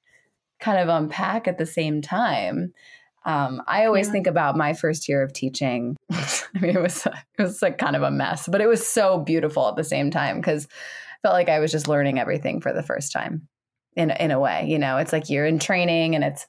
kind 0.59 0.79
of 0.79 0.89
unpack 0.89 1.47
at 1.47 1.57
the 1.57 1.65
same 1.65 2.01
time. 2.01 2.73
Um, 3.25 3.61
I 3.67 3.85
always 3.85 4.07
Yeah. 4.07 4.13
think 4.13 4.27
about 4.27 4.55
my 4.57 4.73
first 4.73 5.07
year 5.09 5.21
of 5.21 5.33
teaching. 5.33 5.95
I 6.11 6.59
mean, 6.61 6.75
it 6.77 6.81
was 6.81 7.05
it 7.05 7.41
was 7.41 7.61
like 7.61 7.77
kind 7.77 7.95
of 7.95 8.01
a 8.03 8.11
mess, 8.11 8.47
but 8.47 8.61
it 8.61 8.67
was 8.67 8.85
so 8.87 9.19
beautiful 9.19 9.67
at 9.67 9.75
the 9.75 9.83
same 9.83 10.09
time 10.11 10.37
because 10.37 10.65
I 10.65 11.17
felt 11.23 11.33
like 11.33 11.49
I 11.49 11.59
was 11.59 11.71
just 11.71 11.87
learning 11.87 12.19
everything 12.19 12.61
for 12.61 12.71
the 12.73 12.83
first 12.83 13.11
time. 13.11 13.47
in 13.95 14.11
in 14.11 14.31
a 14.31 14.39
way. 14.39 14.65
You 14.67 14.79
know, 14.79 14.97
it's 14.97 15.11
like 15.13 15.29
you're 15.29 15.45
in 15.45 15.59
training 15.59 16.15
and 16.15 16.23
it's 16.23 16.45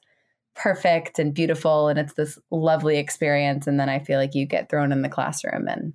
perfect 0.55 1.17
and 1.19 1.33
beautiful 1.33 1.87
and 1.87 1.97
it's 1.99 2.13
this 2.13 2.37
lovely 2.51 2.97
experience 2.97 3.67
and 3.67 3.79
then 3.79 3.87
I 3.89 3.99
feel 3.99 4.19
like 4.19 4.35
you 4.35 4.45
get 4.45 4.69
thrown 4.69 4.91
in 4.91 5.01
the 5.01 5.09
classroom 5.09 5.67
and 5.67 5.93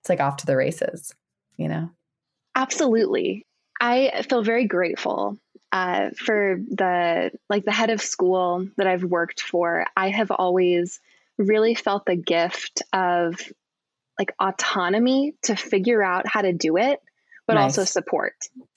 it's 0.00 0.08
like 0.10 0.20
off 0.20 0.36
to 0.38 0.46
the 0.46 0.56
races, 0.56 1.14
you 1.56 1.68
know. 1.68 1.90
Absolutely. 2.54 3.44
I 3.80 4.22
feel 4.28 4.42
very 4.42 4.66
grateful 4.66 5.36
uh, 5.72 6.10
for 6.16 6.60
the 6.68 7.32
like 7.48 7.64
the 7.64 7.72
head 7.72 7.90
of 7.90 8.00
school 8.00 8.68
that 8.76 8.86
I've 8.86 9.04
worked 9.04 9.40
for. 9.40 9.84
I 9.96 10.10
have 10.10 10.30
always 10.30 11.00
really 11.38 11.74
felt 11.74 12.06
the 12.06 12.16
gift 12.16 12.82
of 12.92 13.40
like 14.18 14.34
autonomy 14.40 15.34
to 15.42 15.56
figure 15.56 16.02
out 16.02 16.26
how 16.26 16.42
to 16.42 16.52
do 16.52 16.76
it, 16.76 17.00
but 17.46 17.54
nice. 17.54 17.78
also 17.78 17.84
support 17.84 18.34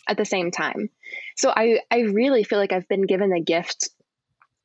at 0.08 0.18
the 0.18 0.26
same 0.26 0.52
time. 0.52 0.90
So 1.38 1.54
I 1.56 1.80
I 1.90 2.02
really 2.02 2.44
feel 2.44 2.60
like 2.60 2.74
I've 2.74 2.88
been 2.88 3.06
given 3.06 3.30
the 3.30 3.40
gift 3.40 3.90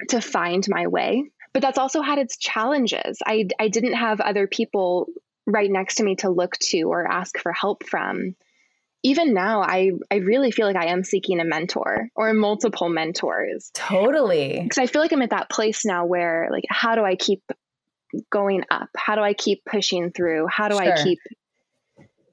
to 0.09 0.21
find 0.21 0.67
my 0.69 0.87
way, 0.87 1.31
but 1.53 1.63
that's 1.63 1.79
also 1.79 2.03
had 2.03 2.19
its 2.19 2.37
challenges. 2.37 3.19
I 3.25 3.49
I 3.59 3.69
didn't 3.69 3.95
have 3.95 4.21
other 4.21 4.47
people 4.47 5.07
right 5.47 5.71
next 5.71 5.97
to 5.97 6.05
me 6.05 6.17
to 6.17 6.31
look 6.31 6.57
to 6.59 6.83
or 6.85 7.07
ask 7.07 7.39
for 7.39 7.53
help 7.53 7.85
from 7.87 8.35
even 9.05 9.35
now 9.35 9.61
I 9.61 9.93
I 10.11 10.17
really 10.17 10.51
feel 10.51 10.67
like 10.67 10.77
I 10.77 10.87
am 10.87 11.05
seeking 11.05 11.39
a 11.39 11.45
mentor 11.45 12.09
or 12.17 12.33
multiple 12.33 12.89
mentors. 12.89 13.71
Totally. 13.75 14.61
Because 14.63 14.79
I 14.79 14.87
feel 14.87 15.03
like 15.03 15.13
I'm 15.13 15.23
at 15.23 15.31
that 15.31 15.51
place 15.51 15.85
now 15.85 16.07
where 16.07 16.49
like 16.51 16.65
how 16.69 16.97
do 16.97 17.05
I 17.05 17.15
keep 17.15 17.43
going 18.31 18.65
up? 18.71 18.89
How 18.97 19.15
do 19.15 19.21
I 19.21 19.35
keep 19.35 19.63
pushing 19.65 20.11
through? 20.11 20.47
How 20.49 20.69
do 20.69 20.77
sure. 20.77 20.93
I 20.93 21.03
keep 21.05 21.19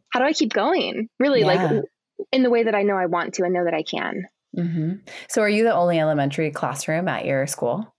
how 0.10 0.22
do 0.22 0.26
I 0.26 0.34
keep 0.34 0.54
going? 0.54 1.10
Really 1.20 1.42
yeah. 1.42 1.46
like 1.46 1.84
in 2.32 2.42
the 2.42 2.50
way 2.50 2.64
that 2.64 2.74
I 2.74 2.84
know 2.84 2.96
I 2.96 3.06
want 3.06 3.36
to 3.36 3.44
and 3.44 3.54
know 3.54 3.66
that 3.66 3.74
I 3.74 3.84
can. 3.84 4.24
Mm-hmm. 4.58 4.94
So 5.30 5.42
are 5.42 5.50
you 5.50 5.66
the 5.66 5.74
only 5.74 6.00
elementary 6.00 6.52
classroom 6.52 7.08
at 7.08 7.26
your 7.26 7.48
school? 7.48 7.94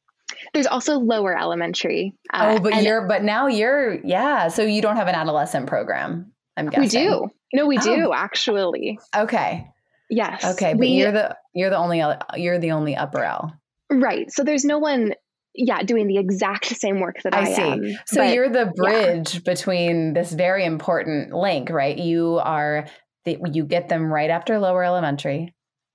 There's 0.55 0.67
also 0.67 0.99
lower 0.99 1.39
elementary. 1.39 2.15
Uh, 2.33 2.57
oh, 2.57 2.61
but 2.63 2.83
you're 2.83 3.07
but 3.07 3.23
now 3.23 3.49
you're 3.49 4.01
yeah. 4.03 4.49
So 4.49 4.63
you 4.63 4.81
don't 4.81 4.97
have 4.97 5.09
an 5.09 5.15
adolescent 5.15 5.67
program. 5.67 6.33
I'm 6.57 6.69
guessing 6.69 6.83
we 6.83 6.89
do. 6.89 7.31
No, 7.53 7.67
we 7.67 7.79
oh. 7.79 7.83
do 7.83 8.13
actually. 8.13 8.99
Okay. 9.15 9.69
Yes. 10.11 10.45
Okay, 10.45 10.73
but 10.75 10.81
we, 10.81 10.89
you're 10.89 11.13
the 11.13 11.37
you're 11.55 11.71
the 11.71 11.79
only 11.79 12.03
you're 12.37 12.59
the 12.59 12.73
only 12.73 12.97
upper 12.97 13.23
L. 13.23 13.53
Right. 13.91 14.31
So 14.31 14.45
there's 14.45 14.65
no 14.65 14.79
one 14.79 15.15
yeah, 15.55 15.83
doing 15.83 16.07
the 16.07 16.19
exact 16.19 16.67
same 16.67 17.01
work 17.01 17.23
that 17.25 17.35
I, 17.35 17.41
I 17.41 17.45
see. 17.45 17.63
Am, 17.63 17.85
so 18.07 18.17
but, 18.19 18.35
you're 18.35 18.49
the 18.49 18.73
bridge 18.75 19.35
yeah. 19.35 19.41
between 19.45 20.15
this 20.15 20.33
very 20.33 20.65
important 20.65 21.33
link, 21.33 21.71
right? 21.71 21.97
You 21.97 22.41
are 22.43 22.87
the, 23.25 23.39
you 23.53 23.65
get 23.65 23.89
them 23.89 24.13
right 24.13 24.31
after 24.31 24.59
lower 24.59 24.83
elementary 24.83 25.55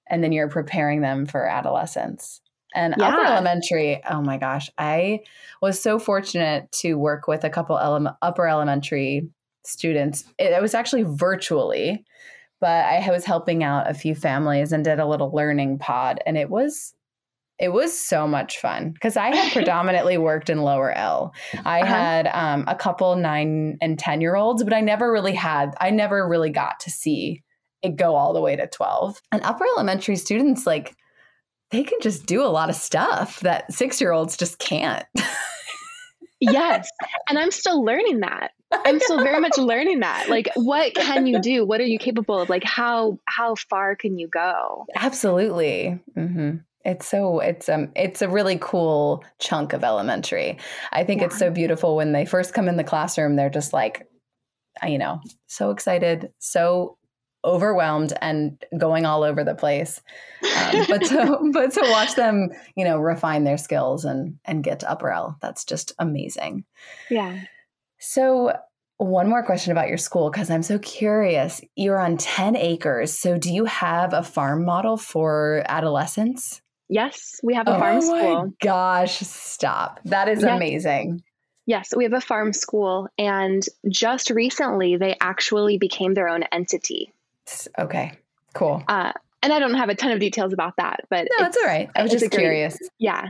and 0.10 0.24
then 0.24 0.32
you're 0.32 0.50
preparing 0.50 1.02
them 1.02 1.26
for 1.26 1.46
adolescence. 1.46 2.42
And 2.76 2.96
yeah. 2.98 3.08
upper 3.08 3.26
elementary, 3.26 4.02
oh 4.08 4.22
my 4.22 4.38
gosh, 4.38 4.70
I 4.78 5.22
was 5.62 5.82
so 5.82 5.98
fortunate 5.98 6.72
to 6.74 6.96
work 6.96 7.28
with 7.28 7.44
a 7.44 7.50
couple 7.50 7.78
ele- 7.78 8.18
upper 8.22 8.48
elementary 8.48 9.30
students. 9.68 10.24
It, 10.38 10.62
was 10.62 10.74
actually 10.74 11.04
virtually, 11.04 12.06
but 12.60 12.86
I 12.86 13.10
was 13.10 13.26
helping 13.26 13.64
out 13.64 13.90
a 13.90 13.94
few 13.94 14.16
families 14.16 14.72
and 14.72 14.84
did 14.84 15.00
a 15.00 15.08
little 15.08 15.32
learning 15.32 15.80
pod, 15.80 16.20
and 16.26 16.38
it 16.38 16.50
was 16.50 16.94
it 17.60 17.70
was 17.70 17.98
so 17.98 18.28
much 18.28 18.60
fun 18.60 18.92
because 18.92 19.18
I 19.18 19.36
had 19.36 19.52
predominantly 19.54 20.18
worked 20.18 20.50
in 20.50 20.62
lower 20.62 20.92
L. 20.92 21.34
I 21.66 21.82
uh-huh. 21.82 21.94
had 21.94 22.28
um, 22.28 22.66
a 22.68 22.76
couple 22.76 23.16
nine 23.16 23.78
and 23.82 23.98
10 23.98 24.22
year 24.22 24.36
olds, 24.36 24.64
but 24.64 24.74
I 24.74 24.82
never 24.82 25.12
really 25.12 25.34
had, 25.34 25.74
I 25.80 25.90
never 25.90 26.28
really 26.28 26.52
got 26.52 26.80
to 26.82 26.92
see 26.92 27.44
it 27.82 27.96
go 27.96 28.16
all 28.16 28.34
the 28.34 28.42
way 28.42 28.56
to 28.56 28.68
12. 28.68 29.22
And 29.32 29.42
upper 29.44 29.66
elementary 29.66 30.16
students, 30.18 30.66
like, 30.68 30.96
they 31.72 31.84
can 31.84 32.00
just 32.02 32.26
do 32.26 32.44
a 32.44 32.48
lot 32.48 32.70
of 32.70 32.76
stuff 32.76 33.40
that 33.42 33.72
six 33.74 34.00
year 34.00 34.12
olds 34.12 34.38
just 34.38 34.60
can't. 34.60 35.06
yes. 36.40 36.90
And 37.30 37.38
I'm 37.38 37.52
still 37.52 37.84
learning 37.84 38.20
that. 38.22 38.52
I'm 38.72 39.00
still 39.00 39.24
very 39.24 39.40
much 39.40 39.58
learning 39.58 40.02
that. 40.02 40.28
Like 40.38 40.50
what 40.56 40.94
can 40.94 41.26
you 41.26 41.40
do? 41.40 41.66
What 41.66 41.80
are 41.80 41.86
you 41.86 41.98
capable 41.98 42.40
of? 42.40 42.50
Like 42.50 42.64
how 42.64 43.18
how 43.26 43.56
far 43.56 43.96
can 43.96 44.18
you 44.18 44.28
go? 44.28 44.86
Absolutely. 44.96 46.00
Mm-hmm. 46.16 46.58
It's 46.84 47.08
so 47.08 47.40
it's 47.40 47.70
um 47.70 47.92
it's 47.96 48.22
a 48.22 48.30
really 48.30 48.58
cool 48.60 49.24
chunk 49.40 49.74
of 49.74 49.84
elementary. 49.84 50.58
I 50.92 51.04
think 51.04 51.22
yeah. 51.22 51.28
it's 51.28 51.40
so 51.40 51.50
beautiful 51.50 51.96
when 51.96 52.12
they 52.12 52.26
first 52.26 52.54
come 52.54 52.68
in 52.68 52.78
the 52.78 52.84
classroom. 52.84 53.36
They're 53.36 53.50
just 53.50 53.74
like, 53.74 54.08
you 54.86 54.98
know, 54.98 55.22
so 55.48 55.72
excited, 55.72 56.32
so 56.40 56.97
overwhelmed 57.48 58.14
and 58.22 58.64
going 58.78 59.06
all 59.06 59.24
over 59.24 59.44
the 59.44 59.56
place. 59.56 60.02
Um, 60.44 60.86
but 60.90 61.04
to 61.06 61.50
but 61.54 61.74
to 61.74 61.82
watch 61.90 62.16
them, 62.16 62.50
you 62.76 62.86
know, 62.86 63.00
refine 63.00 63.44
their 63.44 63.58
skills 63.58 64.06
and 64.06 64.38
and 64.46 64.64
get 64.64 64.82
to 64.82 64.92
upper 64.92 65.10
L, 65.10 65.38
that's 65.42 65.64
just 65.64 65.94
amazing. 65.98 66.66
Yeah. 67.10 67.40
So 68.00 68.54
one 68.98 69.30
more 69.30 69.44
question 69.44 69.72
about 69.72 69.90
your 69.90 69.98
school 69.98 70.30
because 70.30 70.50
I'm 70.50 70.64
so 70.64 70.80
curious. 70.80 71.62
You're 71.76 72.00
on 72.00 72.18
10 72.18 72.56
acres. 72.56 73.14
So 73.14 73.38
do 73.38 73.54
you 73.54 73.66
have 73.66 74.14
a 74.14 74.24
farm 74.24 74.66
model 74.66 74.98
for 74.98 75.64
adolescents? 75.68 76.62
Yes, 76.90 77.40
we 77.44 77.54
have 77.54 77.68
a 77.68 77.76
oh 77.76 77.80
farm 77.80 78.02
school. 78.02 78.54
gosh, 78.62 79.20
stop. 79.20 80.00
That 80.06 80.30
is 80.30 80.44
amazing. 80.44 81.22
Yes, 81.66 81.94
we 81.96 82.06
have 82.06 82.14
a 82.14 82.22
farm 82.22 82.54
school. 82.54 83.10
And 83.18 83.62
just 83.90 84.30
recently, 84.30 84.96
they 84.96 85.18
actually 85.20 85.78
became 85.78 86.14
their 86.14 86.30
own 86.30 86.44
entity. 86.44 87.14
Okay, 87.78 88.14
cool. 88.54 88.84
Uh, 88.88 89.12
and 89.44 89.54
I 89.54 89.60
don't 89.60 89.76
have 89.76 89.90
a 89.90 89.96
ton 89.96 90.12
of 90.12 90.20
details 90.20 90.54
about 90.54 90.74
that, 90.78 91.02
but 91.10 91.28
no, 91.40 91.46
it's 91.46 91.58
all 91.58 91.66
right. 91.66 91.90
I 91.96 92.02
was 92.02 92.12
just 92.12 92.32
curious. 92.32 92.78
Great, 92.78 92.92
yeah. 93.00 93.28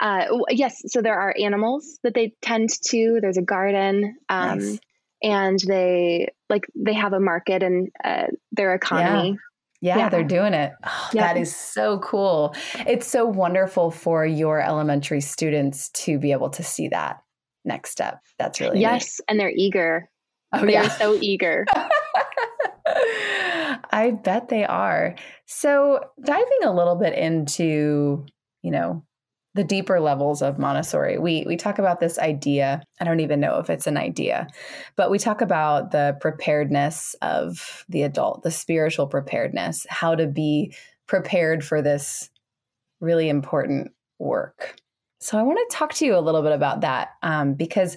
Uh, 0.00 0.26
yes, 0.50 0.82
so 0.86 1.00
there 1.00 1.18
are 1.18 1.34
animals 1.40 1.98
that 2.02 2.14
they 2.14 2.34
tend 2.42 2.70
to. 2.88 3.18
There's 3.20 3.36
a 3.36 3.42
garden, 3.42 4.16
um, 4.28 4.58
nice. 4.58 4.78
and 5.22 5.58
they 5.66 6.28
like 6.50 6.66
they 6.74 6.94
have 6.94 7.12
a 7.12 7.20
market 7.20 7.62
and 7.62 7.88
uh, 8.02 8.26
their 8.52 8.74
economy. 8.74 9.30
Yeah. 9.30 9.98
Yeah, 9.98 10.08
they're 10.08 10.24
doing 10.24 10.54
it. 10.54 10.72
Oh, 10.82 11.10
That 11.12 11.36
is 11.36 11.54
so 11.54 11.98
cool. 11.98 12.54
It's 12.86 13.06
so 13.06 13.26
wonderful 13.26 13.90
for 13.90 14.24
your 14.24 14.58
elementary 14.58 15.20
students 15.20 15.90
to 15.90 16.18
be 16.18 16.32
able 16.32 16.48
to 16.50 16.62
see 16.62 16.88
that 16.88 17.22
next 17.66 17.90
step. 17.90 18.20
That's 18.38 18.60
really 18.60 18.80
yes, 18.80 19.20
neat. 19.20 19.24
and 19.28 19.38
they're 19.38 19.52
eager. 19.54 20.08
Oh, 20.54 20.60
they're 20.60 20.70
yeah. 20.70 20.88
so 20.88 21.18
eager. 21.20 21.66
I 23.94 24.10
bet 24.10 24.48
they 24.48 24.64
are. 24.64 25.14
So, 25.46 26.00
diving 26.22 26.64
a 26.64 26.74
little 26.74 26.96
bit 26.96 27.16
into, 27.16 28.26
you 28.62 28.70
know, 28.72 29.04
the 29.54 29.62
deeper 29.62 30.00
levels 30.00 30.42
of 30.42 30.58
Montessori. 30.58 31.16
We 31.16 31.44
we 31.46 31.56
talk 31.56 31.78
about 31.78 32.00
this 32.00 32.18
idea. 32.18 32.82
I 33.00 33.04
don't 33.04 33.20
even 33.20 33.38
know 33.38 33.58
if 33.58 33.70
it's 33.70 33.86
an 33.86 33.96
idea, 33.96 34.48
but 34.96 35.12
we 35.12 35.18
talk 35.20 35.40
about 35.40 35.92
the 35.92 36.16
preparedness 36.20 37.14
of 37.22 37.84
the 37.88 38.02
adult, 38.02 38.42
the 38.42 38.50
spiritual 38.50 39.06
preparedness, 39.06 39.86
how 39.88 40.16
to 40.16 40.26
be 40.26 40.74
prepared 41.06 41.64
for 41.64 41.80
this 41.80 42.30
really 43.00 43.28
important 43.28 43.92
work. 44.18 44.74
So 45.20 45.38
I 45.38 45.42
want 45.42 45.60
to 45.70 45.76
talk 45.76 45.94
to 45.94 46.04
you 46.04 46.16
a 46.16 46.20
little 46.20 46.42
bit 46.42 46.52
about 46.52 46.80
that 46.80 47.10
um, 47.22 47.54
because 47.54 47.96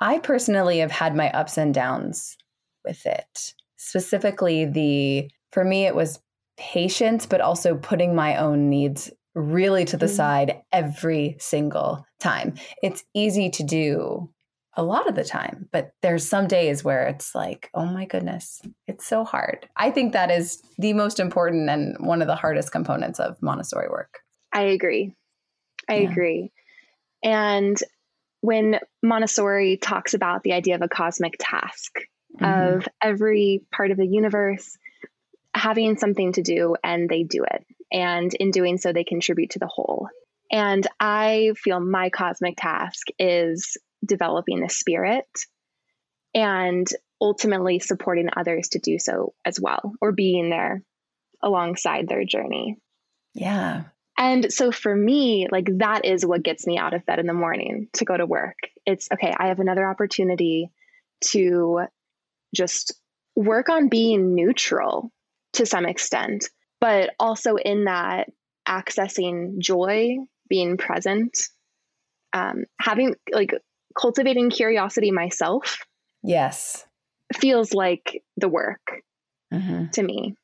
I 0.00 0.18
personally 0.18 0.78
have 0.78 0.90
had 0.90 1.14
my 1.14 1.30
ups 1.30 1.56
and 1.56 1.72
downs 1.72 2.36
with 2.84 3.06
it. 3.06 3.54
Specifically, 3.82 4.66
the 4.66 5.30
for 5.52 5.64
me 5.64 5.86
it 5.86 5.94
was 5.94 6.20
patience, 6.58 7.24
but 7.24 7.40
also 7.40 7.76
putting 7.76 8.14
my 8.14 8.36
own 8.36 8.68
needs 8.68 9.10
really 9.34 9.86
to 9.86 9.96
the 9.96 10.04
mm. 10.04 10.16
side 10.16 10.60
every 10.70 11.36
single 11.38 12.06
time. 12.18 12.56
It's 12.82 13.02
easy 13.14 13.48
to 13.48 13.62
do 13.62 14.30
a 14.74 14.82
lot 14.82 15.08
of 15.08 15.14
the 15.14 15.24
time, 15.24 15.66
but 15.72 15.92
there's 16.02 16.28
some 16.28 16.46
days 16.46 16.84
where 16.84 17.06
it's 17.06 17.34
like, 17.34 17.70
oh 17.72 17.86
my 17.86 18.04
goodness, 18.04 18.60
it's 18.86 19.06
so 19.06 19.24
hard. 19.24 19.66
I 19.76 19.90
think 19.90 20.12
that 20.12 20.30
is 20.30 20.62
the 20.78 20.92
most 20.92 21.18
important 21.18 21.70
and 21.70 21.96
one 22.06 22.20
of 22.20 22.28
the 22.28 22.36
hardest 22.36 22.72
components 22.72 23.18
of 23.18 23.40
Montessori 23.40 23.88
work. 23.88 24.18
I 24.52 24.64
agree. 24.64 25.14
I 25.88 26.00
yeah. 26.00 26.10
agree. 26.10 26.52
And 27.24 27.78
when 28.42 28.78
Montessori 29.02 29.78
talks 29.78 30.12
about 30.12 30.42
the 30.42 30.52
idea 30.52 30.74
of 30.74 30.82
a 30.82 30.88
cosmic 30.88 31.36
task, 31.38 32.00
mm-hmm. 32.38 32.76
of 32.76 32.88
every 33.02 33.62
part 33.72 33.90
of 33.90 33.96
the 33.96 34.06
universe 34.06 34.76
having 35.54 35.96
something 35.96 36.32
to 36.32 36.42
do 36.42 36.76
and 36.82 37.08
they 37.08 37.22
do 37.22 37.44
it. 37.44 37.66
And 37.92 38.32
in 38.34 38.50
doing 38.50 38.78
so, 38.78 38.92
they 38.92 39.04
contribute 39.04 39.50
to 39.50 39.58
the 39.58 39.66
whole. 39.66 40.08
And 40.50 40.86
I 40.98 41.52
feel 41.56 41.80
my 41.80 42.10
cosmic 42.10 42.56
task 42.56 43.08
is 43.18 43.76
developing 44.04 44.60
the 44.60 44.68
spirit 44.68 45.26
and 46.34 46.86
ultimately 47.20 47.78
supporting 47.78 48.28
others 48.36 48.68
to 48.70 48.78
do 48.78 48.98
so 48.98 49.34
as 49.44 49.60
well, 49.60 49.92
or 50.00 50.12
being 50.12 50.50
there 50.50 50.82
alongside 51.42 52.08
their 52.08 52.24
journey. 52.24 52.78
Yeah. 53.34 53.84
And 54.18 54.52
so 54.52 54.70
for 54.70 54.94
me, 54.94 55.48
like 55.50 55.68
that 55.78 56.04
is 56.04 56.26
what 56.26 56.42
gets 56.42 56.66
me 56.66 56.78
out 56.78 56.94
of 56.94 57.06
bed 57.06 57.18
in 57.18 57.26
the 57.26 57.32
morning 57.32 57.88
to 57.94 58.04
go 58.04 58.16
to 58.16 58.26
work. 58.26 58.56
It's 58.86 59.08
okay, 59.12 59.34
I 59.36 59.48
have 59.48 59.60
another 59.60 59.88
opportunity 59.88 60.70
to 61.32 61.86
just 62.54 62.94
work 63.36 63.68
on 63.68 63.88
being 63.88 64.34
neutral 64.34 65.10
to 65.52 65.66
some 65.66 65.86
extent 65.86 66.48
but 66.80 67.10
also 67.20 67.56
in 67.56 67.84
that 67.84 68.28
accessing 68.66 69.58
joy, 69.58 70.16
being 70.48 70.76
present, 70.76 71.38
um, 72.32 72.64
having 72.80 73.14
like 73.32 73.52
cultivating 73.98 74.50
curiosity 74.50 75.10
myself. 75.10 75.78
Yes. 76.22 76.86
Feels 77.34 77.72
like 77.72 78.22
the 78.36 78.48
work 78.48 79.02
mm-hmm. 79.52 79.86
to 79.92 80.02
me. 80.02 80.34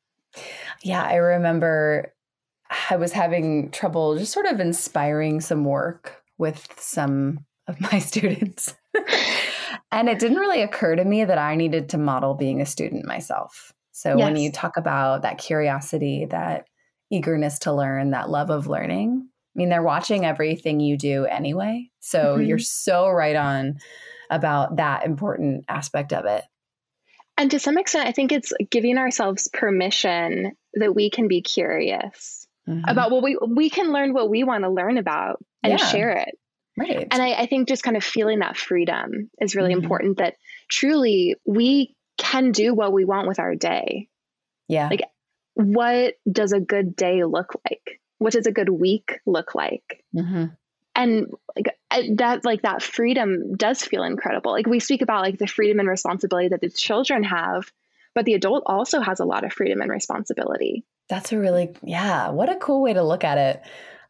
Yeah, 0.83 1.03
I 1.03 1.15
remember 1.15 2.13
I 2.89 2.97
was 2.97 3.11
having 3.11 3.71
trouble 3.71 4.17
just 4.17 4.31
sort 4.31 4.45
of 4.45 4.59
inspiring 4.59 5.41
some 5.41 5.65
work 5.65 6.21
with 6.37 6.67
some 6.77 7.45
of 7.67 7.81
my 7.81 7.99
students. 7.99 8.75
And 9.91 10.09
it 10.09 10.19
didn't 10.19 10.37
really 10.37 10.61
occur 10.61 10.95
to 10.95 11.03
me 11.03 11.23
that 11.23 11.37
I 11.37 11.55
needed 11.55 11.89
to 11.89 11.97
model 11.97 12.33
being 12.33 12.61
a 12.61 12.65
student 12.65 13.05
myself. 13.05 13.73
So 13.91 14.17
yes. 14.17 14.25
when 14.25 14.35
you 14.35 14.51
talk 14.51 14.77
about 14.77 15.23
that 15.23 15.37
curiosity, 15.37 16.25
that 16.29 16.67
eagerness 17.09 17.59
to 17.59 17.73
learn, 17.73 18.11
that 18.11 18.29
love 18.29 18.49
of 18.49 18.67
learning, 18.67 19.27
I 19.27 19.57
mean, 19.57 19.69
they're 19.69 19.81
watching 19.81 20.23
everything 20.23 20.79
you 20.79 20.97
do 20.97 21.25
anyway. 21.25 21.89
So 21.99 22.35
mm-hmm. 22.35 22.43
you're 22.43 22.59
so 22.59 23.09
right 23.09 23.35
on 23.35 23.79
about 24.29 24.75
that 24.75 25.05
important 25.05 25.65
aspect 25.67 26.13
of 26.13 26.25
it. 26.25 26.43
And 27.37 27.49
to 27.51 27.59
some 27.59 27.77
extent, 27.77 28.07
I 28.07 28.11
think 28.11 28.31
it's 28.31 28.53
giving 28.69 28.97
ourselves 28.97 29.47
permission 29.51 30.55
that 30.75 30.93
we 30.93 31.09
can 31.09 31.27
be 31.27 31.41
curious 31.41 32.47
mm-hmm. 32.67 32.87
about 32.87 33.09
what 33.09 33.23
we 33.23 33.37
we 33.47 33.69
can 33.69 33.91
learn 33.91 34.13
what 34.13 34.29
we 34.29 34.43
want 34.43 34.63
to 34.63 34.69
learn 34.69 34.97
about 34.97 35.43
and 35.63 35.79
yeah. 35.79 35.85
share 35.85 36.11
it. 36.11 36.37
Right. 36.77 37.07
And 37.09 37.21
I, 37.21 37.33
I, 37.33 37.45
think 37.47 37.67
just 37.67 37.81
kind 37.81 37.97
of 37.97 38.03
feeling 38.03 38.39
that 38.39 38.55
freedom 38.55 39.31
is 39.41 39.55
really 39.55 39.73
mm-hmm. 39.73 39.83
important 39.83 40.17
that 40.19 40.35
truly 40.69 41.35
we 41.43 41.95
can 42.17 42.51
do 42.51 42.73
what 42.73 42.93
we 42.93 43.03
want 43.03 43.27
with 43.27 43.39
our 43.39 43.55
day. 43.55 44.07
Yeah. 44.67 44.87
Like, 44.87 45.01
what 45.55 46.13
does 46.31 46.51
a 46.51 46.59
good 46.59 46.95
day 46.95 47.23
look 47.23 47.53
like? 47.67 47.99
What 48.19 48.33
does 48.33 48.45
a 48.45 48.51
good 48.51 48.69
week 48.69 49.19
look 49.25 49.55
like? 49.55 50.03
Mm-hmm. 50.15 50.45
And 50.95 51.27
like 51.55 51.75
that, 52.17 52.45
like 52.45 52.61
that 52.61 52.83
freedom 52.83 53.55
does 53.55 53.81
feel 53.83 54.03
incredible. 54.03 54.51
Like 54.51 54.67
we 54.67 54.79
speak 54.79 55.01
about 55.01 55.23
like 55.23 55.39
the 55.39 55.47
freedom 55.47 55.79
and 55.79 55.89
responsibility 55.89 56.49
that 56.49 56.61
the 56.61 56.69
children 56.69 57.23
have, 57.23 57.71
but 58.13 58.25
the 58.25 58.33
adult 58.33 58.63
also 58.67 58.99
has 58.99 59.19
a 59.19 59.25
lot 59.25 59.43
of 59.43 59.53
freedom 59.53 59.81
and 59.81 59.89
responsibility. 59.89 60.83
That's 61.09 61.31
a 61.31 61.39
really 61.39 61.75
yeah. 61.83 62.29
What 62.29 62.49
a 62.49 62.55
cool 62.55 62.81
way 62.81 62.93
to 62.93 63.03
look 63.03 63.23
at 63.23 63.37
it. 63.37 63.61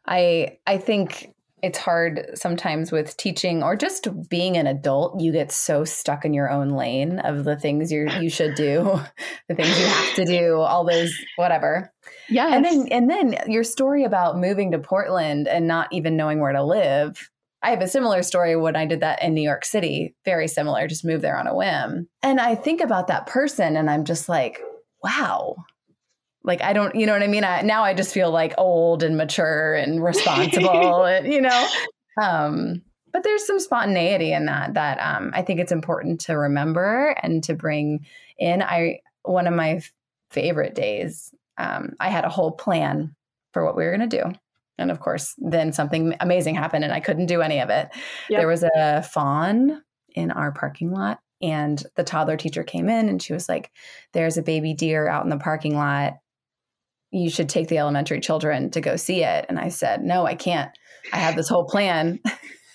I 0.06 0.58
I 0.66 0.78
think 0.78 1.34
it's 1.62 1.78
hard 1.78 2.30
sometimes 2.34 2.92
with 2.92 3.16
teaching 3.16 3.62
or 3.62 3.76
just 3.76 4.08
being 4.28 4.56
an 4.56 4.66
adult 4.66 5.20
you 5.20 5.32
get 5.32 5.50
so 5.50 5.84
stuck 5.84 6.24
in 6.24 6.32
your 6.32 6.50
own 6.50 6.70
lane 6.70 7.18
of 7.20 7.44
the 7.44 7.56
things 7.56 7.90
you 7.90 8.08
you 8.20 8.30
should 8.30 8.54
do 8.54 9.00
the 9.48 9.54
things 9.54 9.78
you 9.78 9.86
have 9.86 10.14
to 10.14 10.24
do 10.24 10.56
all 10.56 10.84
those 10.84 11.12
whatever. 11.36 11.92
Yeah 12.28 12.54
and 12.54 12.64
then 12.64 12.88
and 12.90 13.10
then 13.10 13.36
your 13.46 13.64
story 13.64 14.04
about 14.04 14.38
moving 14.38 14.72
to 14.72 14.78
portland 14.78 15.48
and 15.48 15.66
not 15.66 15.88
even 15.92 16.16
knowing 16.16 16.40
where 16.40 16.52
to 16.52 16.62
live 16.62 17.30
I 17.62 17.70
have 17.70 17.80
a 17.80 17.88
similar 17.88 18.22
story 18.22 18.54
when 18.56 18.76
I 18.76 18.86
did 18.86 19.00
that 19.00 19.20
in 19.20 19.34
New 19.34 19.42
York 19.42 19.64
City, 19.64 20.14
very 20.24 20.46
similar, 20.46 20.86
just 20.86 21.04
moved 21.04 21.24
there 21.24 21.36
on 21.36 21.48
a 21.48 21.56
whim. 21.56 22.08
And 22.22 22.40
I 22.40 22.54
think 22.54 22.80
about 22.80 23.08
that 23.08 23.26
person 23.26 23.76
and 23.76 23.90
I'm 23.90 24.04
just 24.04 24.28
like, 24.28 24.60
wow, 25.02 25.56
like 26.48 26.62
I 26.62 26.72
don't, 26.72 26.94
you 26.94 27.06
know 27.06 27.12
what 27.12 27.22
I 27.22 27.28
mean? 27.28 27.44
I, 27.44 27.60
now 27.60 27.84
I 27.84 27.94
just 27.94 28.12
feel 28.12 28.30
like 28.32 28.54
old 28.58 29.02
and 29.04 29.16
mature 29.16 29.74
and 29.74 30.02
responsible, 30.04 31.04
and, 31.04 31.32
you 31.32 31.42
know. 31.42 31.68
Um, 32.20 32.82
but 33.12 33.22
there's 33.22 33.46
some 33.46 33.60
spontaneity 33.60 34.32
in 34.32 34.46
that 34.46 34.74
that 34.74 34.98
um, 34.98 35.30
I 35.34 35.42
think 35.42 35.60
it's 35.60 35.72
important 35.72 36.20
to 36.22 36.36
remember 36.36 37.14
and 37.22 37.44
to 37.44 37.54
bring 37.54 38.06
in. 38.38 38.62
I 38.62 39.00
one 39.22 39.46
of 39.46 39.54
my 39.54 39.82
favorite 40.30 40.74
days. 40.74 41.32
Um, 41.58 41.94
I 42.00 42.08
had 42.08 42.24
a 42.24 42.28
whole 42.28 42.52
plan 42.52 43.14
for 43.52 43.64
what 43.64 43.76
we 43.76 43.84
were 43.84 43.96
going 43.96 44.08
to 44.08 44.22
do. 44.22 44.32
And 44.78 44.90
of 44.90 45.00
course, 45.00 45.34
then 45.38 45.72
something 45.72 46.14
amazing 46.20 46.54
happened 46.54 46.84
and 46.84 46.92
I 46.92 47.00
couldn't 47.00 47.26
do 47.26 47.42
any 47.42 47.60
of 47.60 47.68
it. 47.68 47.88
Yep. 48.30 48.40
There 48.40 48.46
was 48.46 48.62
a 48.62 49.02
fawn 49.02 49.82
in 50.14 50.30
our 50.30 50.52
parking 50.52 50.92
lot, 50.92 51.18
and 51.42 51.82
the 51.96 52.04
toddler 52.04 52.36
teacher 52.36 52.62
came 52.62 52.88
in 52.88 53.08
and 53.08 53.22
she 53.22 53.32
was 53.32 53.48
like, 53.48 53.70
There's 54.12 54.38
a 54.38 54.42
baby 54.42 54.74
deer 54.74 55.08
out 55.08 55.24
in 55.24 55.30
the 55.30 55.36
parking 55.36 55.76
lot 55.76 56.14
you 57.10 57.30
should 57.30 57.48
take 57.48 57.68
the 57.68 57.78
elementary 57.78 58.20
children 58.20 58.70
to 58.70 58.80
go 58.80 58.96
see 58.96 59.22
it. 59.22 59.46
And 59.48 59.58
I 59.58 59.68
said, 59.68 60.02
no, 60.02 60.26
I 60.26 60.34
can't. 60.34 60.70
I 61.12 61.18
have 61.18 61.36
this 61.36 61.48
whole 61.48 61.64
plan. 61.64 62.20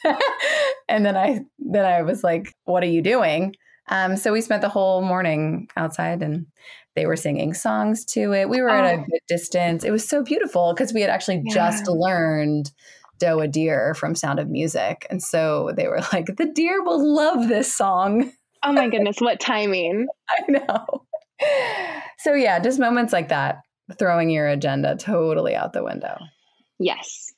and 0.89 1.05
then 1.05 1.15
I 1.15 1.41
then 1.59 1.85
I 1.85 2.01
was 2.01 2.23
like, 2.23 2.53
what 2.65 2.83
are 2.83 2.87
you 2.87 3.01
doing? 3.01 3.55
Um, 3.89 4.15
so 4.17 4.31
we 4.31 4.41
spent 4.41 4.61
the 4.61 4.69
whole 4.69 5.01
morning 5.01 5.67
outside 5.75 6.23
and 6.23 6.47
they 6.95 7.05
were 7.05 7.15
singing 7.15 7.53
songs 7.53 8.05
to 8.05 8.33
it. 8.33 8.49
We 8.49 8.61
were 8.61 8.69
at 8.69 8.95
a 8.95 9.01
oh. 9.01 9.05
good 9.05 9.19
distance. 9.27 9.83
It 9.83 9.91
was 9.91 10.07
so 10.07 10.23
beautiful 10.23 10.73
because 10.73 10.93
we 10.93 11.01
had 11.01 11.09
actually 11.09 11.41
yeah. 11.45 11.53
just 11.53 11.87
learned 11.87 12.71
Doe 13.19 13.39
a 13.39 13.47
Deer 13.47 13.93
from 13.93 14.15
Sound 14.15 14.39
of 14.39 14.49
Music. 14.49 15.05
And 15.09 15.21
so 15.21 15.71
they 15.75 15.87
were 15.87 16.01
like, 16.13 16.27
the 16.37 16.51
deer 16.53 16.81
will 16.83 17.15
love 17.15 17.49
this 17.49 17.73
song. 17.73 18.31
Oh 18.63 18.71
my 18.71 18.87
goodness, 18.89 19.17
what 19.19 19.39
timing. 19.39 20.07
I 20.29 20.43
know. 20.49 21.05
So 22.19 22.33
yeah, 22.33 22.59
just 22.59 22.79
moments 22.79 23.11
like 23.11 23.29
that 23.29 23.57
throwing 23.97 24.29
your 24.29 24.47
agenda 24.47 24.95
totally 24.95 25.55
out 25.55 25.73
the 25.73 25.83
window. 25.83 26.17
Yes. 26.79 27.33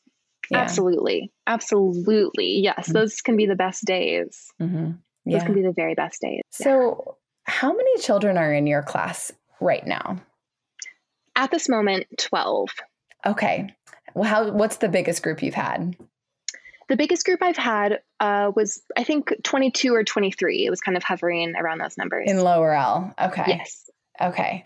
Yeah. 0.49 0.59
Absolutely. 0.59 1.31
Absolutely. 1.47 2.59
Yes. 2.61 2.85
Mm-hmm. 2.85 2.93
Those 2.93 3.21
can 3.21 3.37
be 3.37 3.45
the 3.45 3.55
best 3.55 3.85
days. 3.85 4.51
Mm-hmm. 4.61 4.91
Yeah. 5.25 5.37
Those 5.37 5.45
can 5.45 5.55
be 5.55 5.63
the 5.63 5.73
very 5.73 5.95
best 5.95 6.21
days. 6.21 6.41
So, 6.51 7.03
yeah. 7.05 7.13
how 7.45 7.73
many 7.73 7.97
children 7.99 8.37
are 8.37 8.53
in 8.53 8.67
your 8.67 8.83
class 8.83 9.31
right 9.59 9.85
now? 9.85 10.21
At 11.35 11.51
this 11.51 11.67
moment, 11.67 12.07
12. 12.17 12.69
Okay. 13.25 13.75
Well, 14.13 14.29
how, 14.29 14.51
what's 14.51 14.77
the 14.77 14.87
biggest 14.87 15.23
group 15.23 15.41
you've 15.41 15.55
had? 15.55 15.97
The 16.87 16.95
biggest 16.95 17.25
group 17.25 17.41
I've 17.41 17.57
had 17.57 17.99
uh, 18.19 18.51
was, 18.55 18.83
I 18.95 19.03
think, 19.03 19.33
22 19.43 19.93
or 19.93 20.03
23. 20.03 20.65
It 20.65 20.69
was 20.69 20.79
kind 20.79 20.95
of 20.95 21.03
hovering 21.03 21.55
around 21.55 21.79
those 21.79 21.97
numbers. 21.97 22.29
In 22.29 22.41
Lower 22.41 22.73
L. 22.73 23.13
Okay. 23.19 23.43
Yes. 23.47 23.89
Okay 24.21 24.63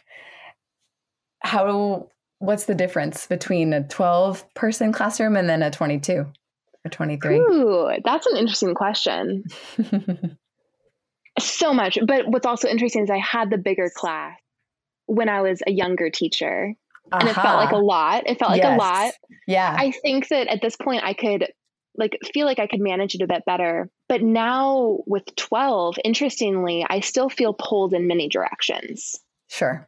how 1.39 2.09
what's 2.39 2.65
the 2.65 2.75
difference 2.75 3.27
between 3.27 3.73
a 3.73 3.83
12 3.83 4.53
person 4.53 4.91
classroom 4.91 5.35
and 5.35 5.49
then 5.49 5.61
a 5.61 5.71
22 5.71 6.25
or 6.85 6.89
23 6.89 7.37
Ooh, 7.37 7.91
that's 8.03 8.25
an 8.27 8.37
interesting 8.37 8.73
question. 8.73 9.43
So 11.39 11.73
much 11.73 11.97
but 12.05 12.27
what's 12.27 12.45
also 12.45 12.67
interesting 12.67 13.03
is 13.03 13.09
i 13.09 13.17
had 13.17 13.49
the 13.49 13.57
bigger 13.57 13.89
class 13.93 14.37
when 15.05 15.29
i 15.29 15.41
was 15.41 15.61
a 15.65 15.71
younger 15.71 16.09
teacher 16.09 16.73
uh-huh. 17.11 17.19
and 17.19 17.29
it 17.29 17.33
felt 17.33 17.57
like 17.57 17.71
a 17.71 17.77
lot 17.77 18.23
it 18.27 18.39
felt 18.39 18.51
like 18.51 18.61
yes. 18.61 18.75
a 18.75 18.77
lot. 18.77 19.13
Yeah. 19.47 19.75
I 19.77 19.91
think 19.91 20.27
that 20.29 20.47
at 20.47 20.61
this 20.61 20.75
point 20.75 21.03
i 21.03 21.13
could 21.13 21.47
like 21.95 22.17
feel 22.33 22.45
like 22.45 22.59
i 22.59 22.67
could 22.67 22.81
manage 22.81 23.15
it 23.15 23.21
a 23.21 23.27
bit 23.27 23.45
better 23.45 23.89
but 24.07 24.21
now 24.21 24.99
with 25.07 25.23
12 25.35 25.95
interestingly 26.03 26.85
i 26.89 26.99
still 26.99 27.29
feel 27.29 27.53
pulled 27.53 27.93
in 27.93 28.07
many 28.07 28.27
directions. 28.27 29.15
Sure 29.47 29.87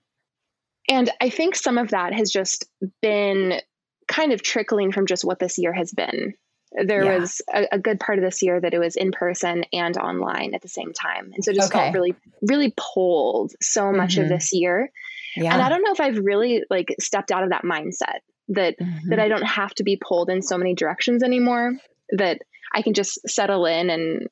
and 0.91 1.09
I 1.21 1.29
think 1.29 1.55
some 1.55 1.77
of 1.77 1.91
that 1.91 2.13
has 2.13 2.29
just 2.29 2.65
been 3.01 3.61
kind 4.09 4.33
of 4.33 4.43
trickling 4.43 4.91
from 4.91 5.05
just 5.05 5.23
what 5.23 5.39
this 5.39 5.57
year 5.57 5.71
has 5.71 5.93
been. 5.93 6.33
There 6.73 7.05
yeah. 7.05 7.17
was 7.19 7.41
a, 7.53 7.67
a, 7.71 7.79
good 7.79 7.97
part 7.99 8.17
of 8.17 8.25
this 8.25 8.41
year 8.41 8.59
that 8.59 8.73
it 8.73 8.79
was 8.79 8.97
in 8.97 9.11
person 9.11 9.63
and 9.71 9.97
online 9.97 10.53
at 10.53 10.61
the 10.61 10.67
same 10.67 10.91
time. 10.91 11.31
And 11.33 11.43
so 11.43 11.53
just 11.53 11.71
okay. 11.71 11.79
felt 11.79 11.93
really, 11.93 12.13
really 12.41 12.73
pulled 12.77 13.53
so 13.61 13.91
much 13.91 14.15
mm-hmm. 14.15 14.23
of 14.23 14.29
this 14.29 14.51
year. 14.51 14.89
Yeah. 15.37 15.53
And 15.53 15.61
I 15.61 15.69
don't 15.69 15.81
know 15.81 15.93
if 15.93 16.01
I've 16.01 16.17
really 16.17 16.63
like 16.69 16.93
stepped 16.99 17.31
out 17.31 17.43
of 17.43 17.49
that 17.51 17.63
mindset 17.63 18.19
that 18.49 18.77
mm-hmm. 18.77 19.09
that 19.09 19.19
I 19.19 19.29
don't 19.29 19.45
have 19.45 19.73
to 19.75 19.83
be 19.83 19.97
pulled 19.97 20.29
in 20.29 20.41
so 20.41 20.57
many 20.57 20.75
directions 20.75 21.23
anymore, 21.23 21.73
that 22.17 22.41
I 22.73 22.81
can 22.81 22.93
just 22.93 23.19
settle 23.29 23.65
in 23.65 23.89
and 23.89 24.27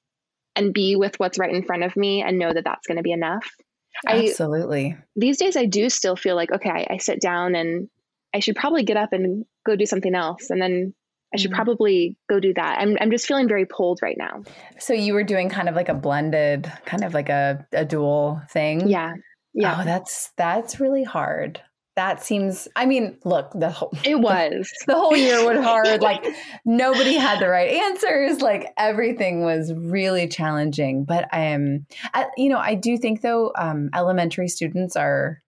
and 0.55 0.73
be 0.73 0.97
with 0.97 1.19
what's 1.19 1.39
right 1.39 1.53
in 1.53 1.63
front 1.63 1.83
of 1.83 1.95
me 1.95 2.21
and 2.21 2.37
know 2.37 2.53
that 2.53 2.65
that's 2.65 2.87
going 2.87 2.97
to 2.97 3.03
be 3.03 3.13
enough. 3.13 3.49
Absolutely. 4.07 4.95
I, 4.97 5.03
these 5.15 5.38
days, 5.38 5.57
I 5.57 5.65
do 5.65 5.89
still 5.89 6.15
feel 6.15 6.35
like, 6.35 6.51
okay, 6.51 6.69
I, 6.69 6.88
I, 6.93 6.97
sit 6.97 7.21
down 7.21 7.55
and 7.55 7.89
I 8.33 8.39
should 8.39 8.55
probably 8.55 8.83
get 8.83 8.97
up 8.97 9.13
and 9.13 9.45
go 9.65 9.75
do 9.75 9.85
something 9.85 10.15
else. 10.15 10.49
And 10.49 10.62
then 10.62 10.93
I 11.33 11.38
should 11.38 11.51
mm. 11.51 11.55
probably 11.55 12.17
go 12.29 12.39
do 12.39 12.53
that. 12.53 12.79
I'm, 12.79 12.97
I'm 13.01 13.12
just 13.12 13.25
feeling 13.25 13.47
very 13.47 13.65
pulled 13.65 13.99
right 14.01 14.17
now. 14.17 14.43
So 14.79 14.93
you 14.93 15.13
were 15.13 15.23
doing 15.23 15.49
kind 15.49 15.69
of 15.69 15.75
like 15.75 15.89
a 15.89 15.93
blended, 15.93 16.71
kind 16.85 17.03
of 17.03 17.13
like 17.13 17.29
a, 17.29 17.65
a 17.73 17.85
dual 17.85 18.41
thing. 18.51 18.88
Yeah. 18.88 19.13
Yeah. 19.53 19.79
Oh, 19.79 19.85
that's, 19.85 20.31
that's 20.38 20.79
really 20.79 21.03
hard 21.03 21.62
that 21.99 22.23
seems 22.23 22.65
i 22.77 22.85
mean 22.85 23.17
look 23.25 23.51
the 23.53 23.69
whole 23.69 23.91
it 24.05 24.15
was. 24.15 24.71
the, 24.88 24.95
whole 24.95 25.17
year 25.17 25.45
was 25.45 25.62
hard. 25.62 26.01
Like 26.01 26.25
nobody 26.65 27.15
had 27.15 27.41
the 27.41 27.49
right 27.49 27.71
answers. 27.71 28.39
Like 28.41 28.71
everything 28.77 29.43
was 29.43 29.73
really 29.73 30.29
challenging. 30.29 31.03
But 31.03 31.27
i 31.33 31.41
am 31.41 31.85
I, 32.13 32.27
you 32.38 32.47
know 32.47 32.57
i 32.57 32.73
do 32.73 32.97
think 32.97 33.21
though 33.21 33.51
um, 33.57 33.89
elementary 33.93 34.47
students 34.47 34.95
are 34.95 35.41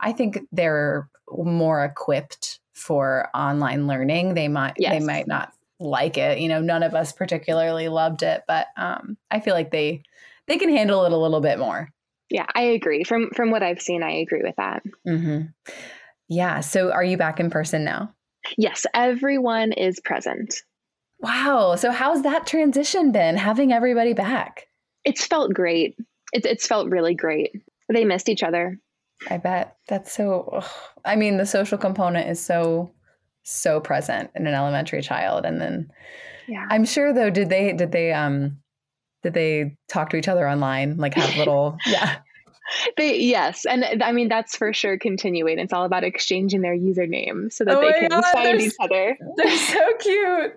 i 0.00 0.12
think 0.12 0.40
they're 0.50 1.08
more 1.32 1.84
equipped 1.84 2.58
for 2.74 3.28
online 3.32 3.86
learning. 3.86 4.34
They 4.34 4.48
might 4.48 4.74
yes. 4.78 4.92
they 4.92 5.04
might 5.04 5.28
not 5.28 5.52
like 5.78 6.18
it. 6.18 6.40
You 6.40 6.48
know 6.48 6.60
none 6.60 6.82
of 6.82 6.94
us 6.94 7.12
particularly 7.12 7.88
loved 7.88 8.24
it. 8.24 8.42
But 8.48 8.66
um, 8.76 9.16
i 9.30 9.38
feel 9.38 9.54
like 9.54 9.70
they 9.70 10.02
they 10.48 10.56
can 10.58 10.68
handle 10.68 11.04
it 11.04 11.12
a 11.12 11.16
little 11.16 11.40
bit 11.40 11.60
more 11.60 11.92
yeah, 12.30 12.46
I 12.54 12.62
agree. 12.62 13.04
From 13.04 13.30
from 13.34 13.50
what 13.50 13.62
I've 13.62 13.80
seen, 13.80 14.02
I 14.02 14.12
agree 14.12 14.42
with 14.42 14.56
that. 14.56 14.82
Mm-hmm. 15.06 15.42
Yeah. 16.28 16.60
So 16.60 16.90
are 16.92 17.04
you 17.04 17.16
back 17.16 17.38
in 17.40 17.50
person 17.50 17.84
now? 17.84 18.12
Yes, 18.56 18.86
everyone 18.94 19.72
is 19.72 20.00
present. 20.00 20.62
Wow. 21.20 21.76
So 21.76 21.90
how's 21.90 22.22
that 22.22 22.46
transition 22.46 23.12
been 23.12 23.36
having 23.36 23.72
everybody 23.72 24.12
back? 24.12 24.66
It's 25.04 25.26
felt 25.26 25.54
great. 25.54 25.96
It's 26.32 26.46
it's 26.46 26.66
felt 26.66 26.88
really 26.88 27.14
great. 27.14 27.52
They 27.88 28.04
missed 28.04 28.28
each 28.28 28.42
other. 28.42 28.78
I 29.30 29.38
bet. 29.38 29.76
That's 29.88 30.12
so 30.12 30.50
ugh. 30.52 30.70
I 31.04 31.16
mean, 31.16 31.38
the 31.38 31.46
social 31.46 31.78
component 31.78 32.28
is 32.28 32.44
so 32.44 32.90
so 33.44 33.80
present 33.80 34.30
in 34.34 34.46
an 34.46 34.54
elementary 34.54 35.00
child 35.00 35.46
and 35.46 35.60
then 35.60 35.88
Yeah. 36.48 36.66
I'm 36.68 36.84
sure 36.84 37.12
though 37.12 37.30
did 37.30 37.48
they 37.48 37.72
did 37.72 37.92
they 37.92 38.12
um 38.12 38.58
did 39.22 39.34
they 39.34 39.76
talk 39.88 40.10
to 40.10 40.16
each 40.16 40.28
other 40.28 40.48
online 40.48 40.96
like 40.96 41.14
have 41.14 41.36
little 41.38 41.76
yeah 41.86 42.16
They 42.96 43.20
yes, 43.20 43.64
and 43.64 44.02
I 44.02 44.10
mean 44.10 44.28
that's 44.28 44.56
for 44.56 44.72
sure 44.72 44.98
continuing. 44.98 45.60
It's 45.60 45.72
all 45.72 45.84
about 45.84 46.02
exchanging 46.02 46.62
their 46.62 46.76
username 46.76 47.52
so 47.52 47.64
that 47.64 47.76
Oh 47.76 47.80
they 47.80 47.92
can 48.00 48.08
God, 48.10 48.24
find 48.32 48.60
each 48.60 48.72
other. 48.80 49.16
They're 49.36 49.56
so 49.56 49.92
cute. 50.00 50.52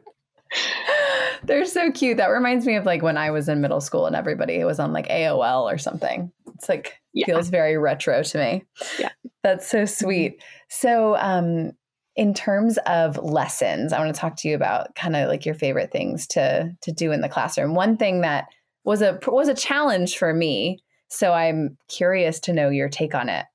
They're 1.44 1.66
so 1.66 1.92
cute. 1.92 2.18
That 2.18 2.28
reminds 2.28 2.66
me 2.66 2.76
of 2.76 2.86
like 2.86 3.04
when 3.04 3.18
I 3.18 3.30
was 3.30 3.48
in 3.48 3.62
middle 3.62 3.82
school 3.82 4.08
and 4.08 4.16
everybody 4.16 4.64
was 4.64 4.80
on 4.80 4.92
like 4.92 5.08
AOL 5.08 5.72
or 5.72 5.78
something. 5.78 6.32
It's 6.56 6.68
like 6.68 6.96
Yeah. 7.14 7.28
feels 7.28 7.50
very 7.50 7.78
retro 7.78 8.24
to 8.24 8.38
me. 8.40 8.64
Yeah. 8.98 9.10
That's 9.44 9.68
so 9.70 9.86
sweet. 9.86 10.42
So 10.70 11.16
um 11.18 11.74
in 12.20 12.34
terms 12.34 12.78
of 12.86 13.16
lessons, 13.24 13.94
I 13.94 14.00
want 14.00 14.14
to 14.14 14.20
talk 14.20 14.36
to 14.40 14.50
you 14.50 14.54
about 14.54 14.94
kind 14.94 15.16
of 15.16 15.30
like 15.30 15.46
your 15.46 15.56
favorite 15.56 15.90
things 15.90 16.28
to 16.28 16.70
to 16.82 16.92
do 16.92 17.14
in 17.14 17.22
the 17.22 17.30
classroom. 17.30 17.76
One 17.76 17.96
thing 17.96 18.20
that 18.22 18.48
was 18.84 19.02
a 19.02 19.18
was 19.26 19.48
a 19.48 19.54
challenge 19.54 20.18
for 20.18 20.34
me, 20.34 20.80
so 21.08 21.32
I'm 21.32 21.78
curious 21.88 22.42
to 22.42 22.52
know 22.52 22.68
your 22.68 22.90
take 22.90 23.16
on 23.16 23.30
it. 23.30 23.46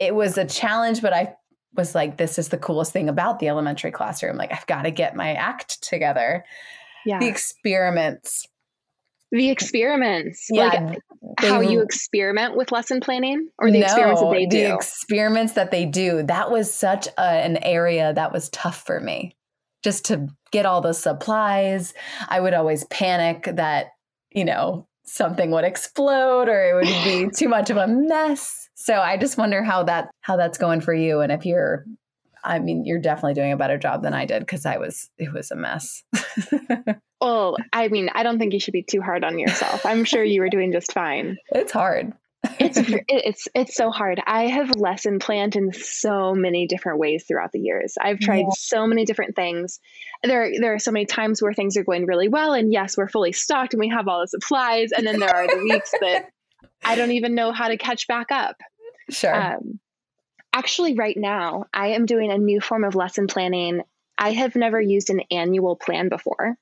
It 0.00 0.16
was 0.16 0.36
a 0.36 0.44
challenge, 0.44 1.02
but 1.02 1.12
I 1.12 1.36
was 1.76 1.94
like, 1.94 2.16
this 2.16 2.36
is 2.36 2.48
the 2.48 2.58
coolest 2.58 2.92
thing 2.92 3.08
about 3.08 3.38
the 3.38 3.46
elementary 3.46 3.92
classroom. 3.92 4.36
Like, 4.36 4.50
I've 4.50 4.66
got 4.66 4.82
to 4.82 4.90
get 4.90 5.14
my 5.14 5.34
act 5.34 5.80
together. 5.80 6.44
Yeah. 7.06 7.20
The 7.20 7.28
experiments. 7.28 8.44
The 9.32 9.50
experiments. 9.50 10.48
Yeah. 10.50 10.66
Like 10.66 10.98
they 11.40 11.48
how 11.48 11.60
you 11.60 11.82
experiment 11.82 12.56
with 12.56 12.72
lesson 12.72 13.00
planning 13.00 13.48
or 13.58 13.70
the 13.70 13.80
experiments 13.80 14.20
that 14.20 14.32
they 14.32 14.46
do. 14.46 14.68
The 14.68 14.74
experiments 14.74 15.52
that 15.54 15.70
they 15.70 15.86
do. 15.86 16.22
That 16.24 16.50
was 16.50 16.72
such 16.72 17.06
a, 17.18 17.20
an 17.20 17.58
area 17.58 18.12
that 18.12 18.32
was 18.32 18.48
tough 18.50 18.84
for 18.84 19.00
me. 19.00 19.36
Just 19.82 20.06
to 20.06 20.28
get 20.50 20.66
all 20.66 20.80
the 20.80 20.92
supplies. 20.92 21.94
I 22.28 22.40
would 22.40 22.54
always 22.54 22.84
panic 22.84 23.48
that, 23.54 23.86
you 24.30 24.44
know, 24.44 24.86
something 25.04 25.50
would 25.50 25.64
explode 25.64 26.48
or 26.48 26.62
it 26.62 26.74
would 26.74 27.04
be 27.04 27.30
too 27.36 27.48
much 27.48 27.70
of 27.70 27.76
a 27.76 27.86
mess. 27.86 28.68
So 28.74 28.94
I 28.94 29.16
just 29.16 29.38
wonder 29.38 29.62
how 29.62 29.84
that 29.84 30.10
how 30.20 30.36
that's 30.36 30.58
going 30.58 30.80
for 30.80 30.94
you 30.94 31.20
and 31.20 31.30
if 31.32 31.44
you're 31.44 31.84
I 32.44 32.58
mean, 32.58 32.84
you're 32.84 32.98
definitely 33.00 33.34
doing 33.34 33.52
a 33.52 33.56
better 33.56 33.78
job 33.78 34.02
than 34.02 34.14
I 34.14 34.24
did 34.24 34.40
because 34.40 34.64
I 34.66 34.78
was 34.78 35.10
it 35.18 35.32
was 35.32 35.50
a 35.50 35.56
mess. 35.56 36.02
well, 37.20 37.56
I 37.72 37.88
mean, 37.88 38.08
I 38.14 38.22
don't 38.22 38.38
think 38.38 38.52
you 38.52 38.60
should 38.60 38.72
be 38.72 38.82
too 38.82 39.00
hard 39.02 39.24
on 39.24 39.38
yourself. 39.38 39.84
I'm 39.84 40.04
sure 40.04 40.24
you 40.24 40.40
were 40.40 40.48
doing 40.48 40.72
just 40.72 40.92
fine. 40.92 41.36
it's 41.50 41.72
hard. 41.72 42.12
It's 42.58 42.78
it's 43.08 43.48
it's 43.54 43.76
so 43.76 43.90
hard. 43.90 44.20
I 44.26 44.46
have 44.46 44.70
lesson 44.76 45.18
planned 45.18 45.56
in 45.56 45.72
so 45.72 46.34
many 46.34 46.66
different 46.66 46.98
ways 46.98 47.24
throughout 47.28 47.52
the 47.52 47.60
years. 47.60 47.94
I've 48.00 48.18
tried 48.18 48.40
Yeah. 48.40 48.54
so 48.56 48.86
many 48.86 49.04
different 49.04 49.36
things. 49.36 49.78
There 50.22 50.50
there 50.58 50.72
are 50.74 50.78
so 50.78 50.90
many 50.92 51.04
times 51.06 51.42
where 51.42 51.52
things 51.52 51.76
are 51.76 51.84
going 51.84 52.06
really 52.06 52.28
well 52.28 52.54
and 52.54 52.72
yes, 52.72 52.96
we're 52.96 53.08
fully 53.08 53.32
stocked 53.32 53.74
and 53.74 53.80
we 53.80 53.88
have 53.88 54.08
all 54.08 54.20
the 54.20 54.28
supplies 54.28 54.90
and 54.92 55.06
then 55.06 55.20
there 55.20 55.34
are 55.34 55.46
the 55.46 55.62
weeks 55.62 55.92
that 56.00 56.30
I 56.84 56.94
don't 56.94 57.12
even 57.12 57.34
know 57.34 57.52
how 57.52 57.68
to 57.68 57.76
catch 57.76 58.06
back 58.06 58.32
up. 58.32 58.56
Sure. 59.10 59.34
Um, 59.34 59.78
actually, 60.52 60.94
right 60.94 61.16
now, 61.16 61.64
I 61.72 61.88
am 61.88 62.06
doing 62.06 62.30
a 62.30 62.38
new 62.38 62.60
form 62.60 62.84
of 62.84 62.94
lesson 62.94 63.26
planning. 63.26 63.82
I 64.18 64.32
have 64.32 64.56
never 64.56 64.80
used 64.80 65.10
an 65.10 65.20
annual 65.30 65.76
plan 65.76 66.08
before. 66.08 66.56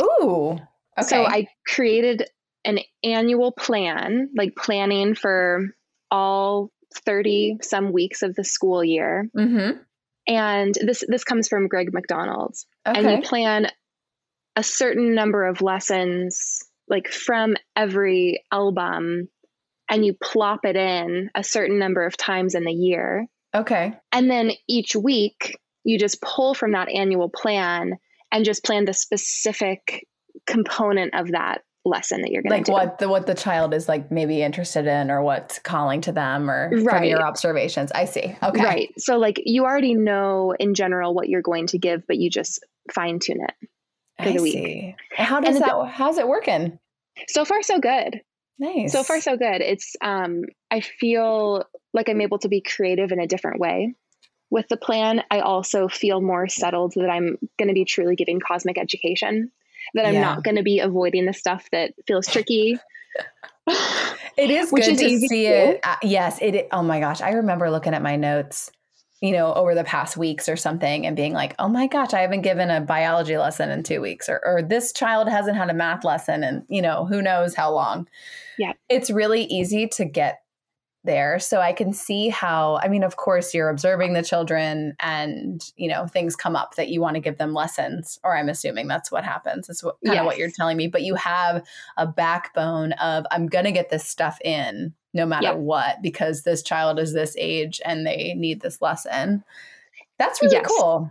Ooh. 0.00 0.58
Okay. 0.98 1.06
So 1.06 1.24
I 1.24 1.46
created 1.66 2.24
an 2.64 2.80
annual 3.04 3.52
plan, 3.52 4.30
like 4.36 4.56
planning 4.56 5.14
for 5.14 5.66
all 6.10 6.70
30 7.04 7.58
some 7.62 7.92
weeks 7.92 8.22
of 8.22 8.34
the 8.34 8.44
school 8.44 8.82
year. 8.82 9.28
mm-hmm. 9.36 9.78
And 10.26 10.74
this 10.74 11.04
this 11.08 11.24
comes 11.24 11.48
from 11.48 11.68
Greg 11.68 11.92
McDonald's. 11.92 12.66
And 12.84 12.98
Okay. 12.98 13.16
you 13.16 13.22
plan 13.22 13.68
a 14.56 14.62
certain 14.62 15.14
number 15.14 15.44
of 15.46 15.62
lessons 15.62 16.62
like 16.88 17.08
from 17.08 17.56
every 17.76 18.42
album 18.52 19.28
and 19.90 20.04
you 20.04 20.14
plop 20.22 20.64
it 20.64 20.76
in 20.76 21.30
a 21.34 21.42
certain 21.44 21.78
number 21.78 22.04
of 22.04 22.16
times 22.16 22.54
in 22.54 22.64
the 22.64 22.72
year. 22.72 23.26
Okay. 23.54 23.94
And 24.12 24.30
then 24.30 24.52
each 24.68 24.94
week, 24.94 25.58
you 25.84 25.98
just 25.98 26.20
pull 26.20 26.54
from 26.54 26.72
that 26.72 26.88
annual 26.88 27.30
plan 27.30 27.94
and 28.30 28.44
just 28.44 28.64
plan 28.64 28.84
the 28.84 28.92
specific 28.92 30.06
component 30.46 31.14
of 31.14 31.28
that 31.32 31.62
lesson 31.84 32.20
that 32.20 32.30
you're 32.30 32.42
going 32.42 32.50
Like 32.50 32.66
to 32.66 32.72
do. 32.72 32.74
Like 32.74 32.88
what 32.88 32.98
the 32.98 33.08
what 33.08 33.26
the 33.26 33.34
child 33.34 33.72
is 33.72 33.88
like 33.88 34.10
maybe 34.10 34.42
interested 34.42 34.86
in 34.86 35.10
or 35.10 35.22
what's 35.22 35.58
calling 35.58 36.02
to 36.02 36.12
them 36.12 36.50
or 36.50 36.70
from 36.82 37.04
your 37.04 37.22
observations. 37.22 37.90
I 37.94 38.04
see. 38.04 38.36
Okay. 38.42 38.62
Right. 38.62 38.90
So, 38.98 39.16
like, 39.16 39.40
you 39.46 39.64
already 39.64 39.94
know 39.94 40.54
in 40.58 40.74
general 40.74 41.14
what 41.14 41.28
you're 41.28 41.42
going 41.42 41.68
to 41.68 41.78
give, 41.78 42.06
but 42.06 42.18
you 42.18 42.28
just 42.28 42.64
fine 42.92 43.18
tune 43.18 43.38
it. 43.42 43.68
for 44.22 44.28
I 44.28 44.32
the 44.36 44.42
week. 44.42 44.52
see. 44.52 44.96
How 45.16 45.40
does 45.40 45.56
And 45.56 45.64
that 45.64 45.88
how's 45.90 46.18
it 46.18 46.28
working? 46.28 46.78
So 47.28 47.44
far, 47.44 47.62
so 47.62 47.78
good. 47.80 48.20
Nice. 48.58 48.92
So 48.92 49.02
far, 49.02 49.20
so 49.20 49.36
good. 49.36 49.60
It's, 49.60 49.94
um, 50.00 50.42
I 50.70 50.80
feel 50.80 51.64
like 51.92 52.08
I'm 52.08 52.20
able 52.20 52.38
to 52.40 52.48
be 52.48 52.60
creative 52.60 53.12
in 53.12 53.20
a 53.20 53.26
different 53.26 53.60
way. 53.60 53.94
With 54.50 54.68
the 54.68 54.76
plan, 54.76 55.22
I 55.30 55.40
also 55.40 55.88
feel 55.88 56.20
more 56.20 56.48
settled 56.48 56.94
that 56.96 57.10
I'm 57.10 57.38
going 57.58 57.68
to 57.68 57.74
be 57.74 57.84
truly 57.84 58.16
giving 58.16 58.40
cosmic 58.40 58.78
education, 58.78 59.52
that 59.94 60.06
I'm 60.06 60.14
Yeah. 60.14 60.20
not 60.20 60.42
going 60.42 60.56
to 60.56 60.62
be 60.62 60.80
avoiding 60.80 61.26
the 61.26 61.34
stuff 61.34 61.68
that 61.72 61.92
feels 62.06 62.26
tricky. 62.26 62.78
It 64.38 64.50
is 64.52 64.70
good 64.70 64.84
is 64.84 64.98
to 65.00 65.18
see 65.26 65.46
it. 65.46 65.80
Uh, 65.82 65.96
yes, 66.00 66.38
it. 66.40 66.68
Oh 66.70 66.82
my 66.82 67.00
gosh, 67.00 67.20
I 67.20 67.30
remember 67.30 67.70
looking 67.70 67.92
at 67.92 68.02
my 68.02 68.14
notes, 68.14 68.70
you 69.20 69.32
know, 69.32 69.52
over 69.54 69.74
the 69.74 69.84
past 69.84 70.16
weeks 70.16 70.48
or 70.48 70.56
something, 70.56 71.06
and 71.06 71.16
being 71.16 71.32
like, 71.32 71.54
"Oh 71.58 71.68
my 71.68 71.86
gosh, 71.86 72.14
I 72.14 72.20
haven't 72.20 72.42
given 72.42 72.70
a 72.70 72.80
biology 72.80 73.36
lesson 73.36 73.70
in 73.70 73.82
two 73.82 74.00
weeks," 74.00 74.28
or, 74.28 74.40
or 74.44 74.62
"This 74.62 74.92
child 74.92 75.28
hasn't 75.28 75.56
had 75.56 75.70
a 75.70 75.74
math 75.74 76.04
lesson 76.04 76.44
in 76.44 76.64
you 76.68 76.82
know 76.82 77.04
who 77.04 77.22
knows 77.22 77.54
how 77.54 77.72
long." 77.72 78.08
Yeah. 78.58 78.72
it's 78.88 79.08
really 79.08 79.44
easy 79.44 79.86
to 79.86 80.04
get 80.04 80.40
there. 81.04 81.38
So 81.38 81.60
I 81.60 81.72
can 81.72 81.92
see 81.92 82.28
how. 82.28 82.78
I 82.82 82.88
mean, 82.88 83.02
of 83.02 83.16
course, 83.16 83.54
you're 83.54 83.70
observing 83.70 84.12
the 84.12 84.22
children, 84.22 84.94
and 85.00 85.64
you 85.76 85.88
know 85.88 86.06
things 86.06 86.36
come 86.36 86.54
up 86.54 86.76
that 86.76 86.88
you 86.88 87.00
want 87.00 87.14
to 87.14 87.20
give 87.20 87.38
them 87.38 87.54
lessons, 87.54 88.18
or 88.22 88.36
I'm 88.36 88.48
assuming 88.48 88.86
that's 88.86 89.10
what 89.10 89.24
happens. 89.24 89.68
Is 89.68 89.82
what 89.82 89.96
kind 90.04 90.20
of 90.20 90.26
what 90.26 90.38
you're 90.38 90.50
telling 90.50 90.76
me. 90.76 90.86
But 90.86 91.02
you 91.02 91.14
have 91.16 91.66
a 91.96 92.06
backbone 92.06 92.92
of 92.92 93.26
I'm 93.30 93.46
going 93.46 93.64
to 93.64 93.72
get 93.72 93.90
this 93.90 94.06
stuff 94.06 94.38
in 94.44 94.94
no 95.14 95.24
matter 95.26 95.44
Yeah. 95.44 95.52
what 95.54 96.02
because 96.02 96.42
this 96.42 96.62
child 96.62 96.98
is 96.98 97.12
this 97.12 97.34
age 97.38 97.80
and 97.84 98.06
they 98.06 98.34
need 98.36 98.60
this 98.60 98.80
lesson. 98.82 99.42
That's 100.18 100.42
really 100.42 100.56
Yes. 100.56 100.66
cool. 100.66 101.10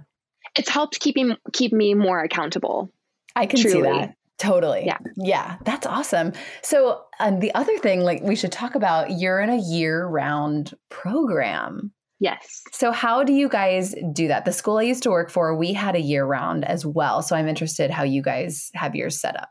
It's 0.56 0.70
helped 0.70 1.00
keeping 1.00 1.36
keep 1.54 1.72
me 1.74 1.94
more 1.94 2.22
accountable. 2.22 2.90
I 3.36 3.46
can 3.46 3.60
see 3.60 3.82
that. 3.82 4.16
Totally. 4.38 4.86
Yeah. 4.86 4.98
Yeah. 5.16 5.56
That's 5.64 5.88
awesome. 5.88 6.32
So, 6.62 7.02
and 7.20 7.42
the 7.42 7.54
other 7.56 7.76
thing, 7.80 8.02
like, 8.02 8.22
we 8.22 8.36
should 8.36 8.52
talk 8.52 8.76
about 8.76 9.12
you're 9.12 9.40
in 9.40 9.50
a 9.50 9.58
year 9.58 10.06
round 10.06 10.76
program. 10.90 11.92
Yes. 12.20 12.64
So, 12.72 12.92
how 12.92 13.24
do 13.24 13.34
you 13.34 13.50
guys 13.50 13.96
do 14.14 14.28
that? 14.28 14.46
The 14.46 14.52
school 14.52 14.78
I 14.78 14.84
used 14.84 15.04
to 15.04 15.10
work 15.10 15.30
for, 15.32 15.56
we 15.56 15.74
had 15.74 15.96
a 15.96 16.00
year 16.02 16.24
round 16.26 16.66
as 16.66 16.86
well. 16.86 17.22
So, 17.24 17.36
I'm 17.36 17.48
interested 17.48 17.90
how 17.90 18.04
you 18.04 18.22
guys 18.22 18.70
have 18.76 18.96
yours 18.96 19.20
set 19.20 19.36
up. 19.40 19.50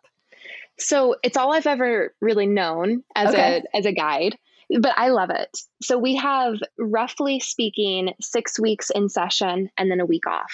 So 0.78 1.16
it's 1.22 1.36
all 1.36 1.52
I've 1.52 1.66
ever 1.66 2.14
really 2.20 2.46
known 2.46 3.02
as 3.14 3.30
Okay. 3.30 3.62
a 3.72 3.76
as 3.76 3.86
a 3.86 3.92
guide, 3.92 4.36
but 4.80 4.92
I 4.96 5.08
love 5.08 5.30
it. 5.30 5.48
So 5.82 5.98
we 5.98 6.16
have 6.16 6.56
roughly 6.78 7.40
speaking 7.40 8.12
6 8.20 8.60
weeks 8.60 8.90
in 8.90 9.08
session 9.08 9.70
and 9.78 9.90
then 9.90 10.00
a 10.00 10.06
week 10.06 10.26
off. 10.26 10.52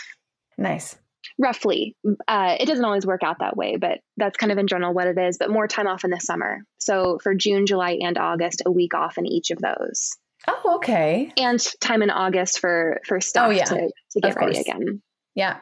Nice. 0.58 0.96
Roughly. 1.38 1.96
Uh, 2.28 2.56
it 2.60 2.66
doesn't 2.66 2.84
always 2.84 3.06
work 3.06 3.22
out 3.22 3.38
that 3.40 3.56
way, 3.56 3.76
but 3.76 4.00
that's 4.16 4.36
kind 4.36 4.52
of 4.52 4.58
in 4.58 4.66
general 4.66 4.92
what 4.92 5.06
it 5.06 5.18
is, 5.18 5.38
but 5.38 5.50
more 5.50 5.66
time 5.68 5.86
off 5.86 6.04
in 6.04 6.10
the 6.10 6.20
summer. 6.20 6.58
So 6.78 7.18
for 7.22 7.34
June, 7.34 7.64
July, 7.66 7.98
and 8.02 8.18
August, 8.18 8.62
a 8.66 8.70
week 8.70 8.92
off 8.94 9.18
in 9.18 9.26
each 9.26 9.50
of 9.50 9.58
those. 9.58 10.10
Oh, 10.48 10.74
okay. 10.76 11.32
And 11.36 11.64
time 11.80 12.02
in 12.02 12.10
August 12.10 12.58
for 12.58 13.00
for 13.06 13.20
stuff 13.20 13.46
Oh, 13.46 13.50
yeah. 13.50 13.64
to, 13.64 13.90
to 14.12 14.20
get 14.20 14.34
ready 14.36 14.58
again. 14.58 15.00
Yeah. 15.36 15.58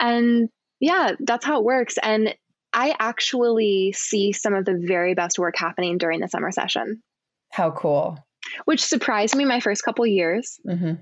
And 0.00 0.48
yeah, 0.80 1.12
that's 1.20 1.44
how 1.44 1.58
it 1.58 1.64
works. 1.64 1.96
And 2.02 2.34
I 2.72 2.94
actually 2.98 3.92
see 3.92 4.32
some 4.32 4.54
of 4.54 4.64
the 4.64 4.74
very 4.80 5.14
best 5.14 5.38
work 5.38 5.54
happening 5.56 5.98
during 5.98 6.20
the 6.20 6.28
summer 6.28 6.50
session, 6.50 7.02
How 7.50 7.70
cool. 7.70 8.18
which 8.64 8.82
surprised 8.84 9.36
me 9.36 9.44
my 9.44 9.60
first 9.60 9.84
couple 9.84 10.06
years. 10.06 10.58
Mm-hmm. 10.66 10.94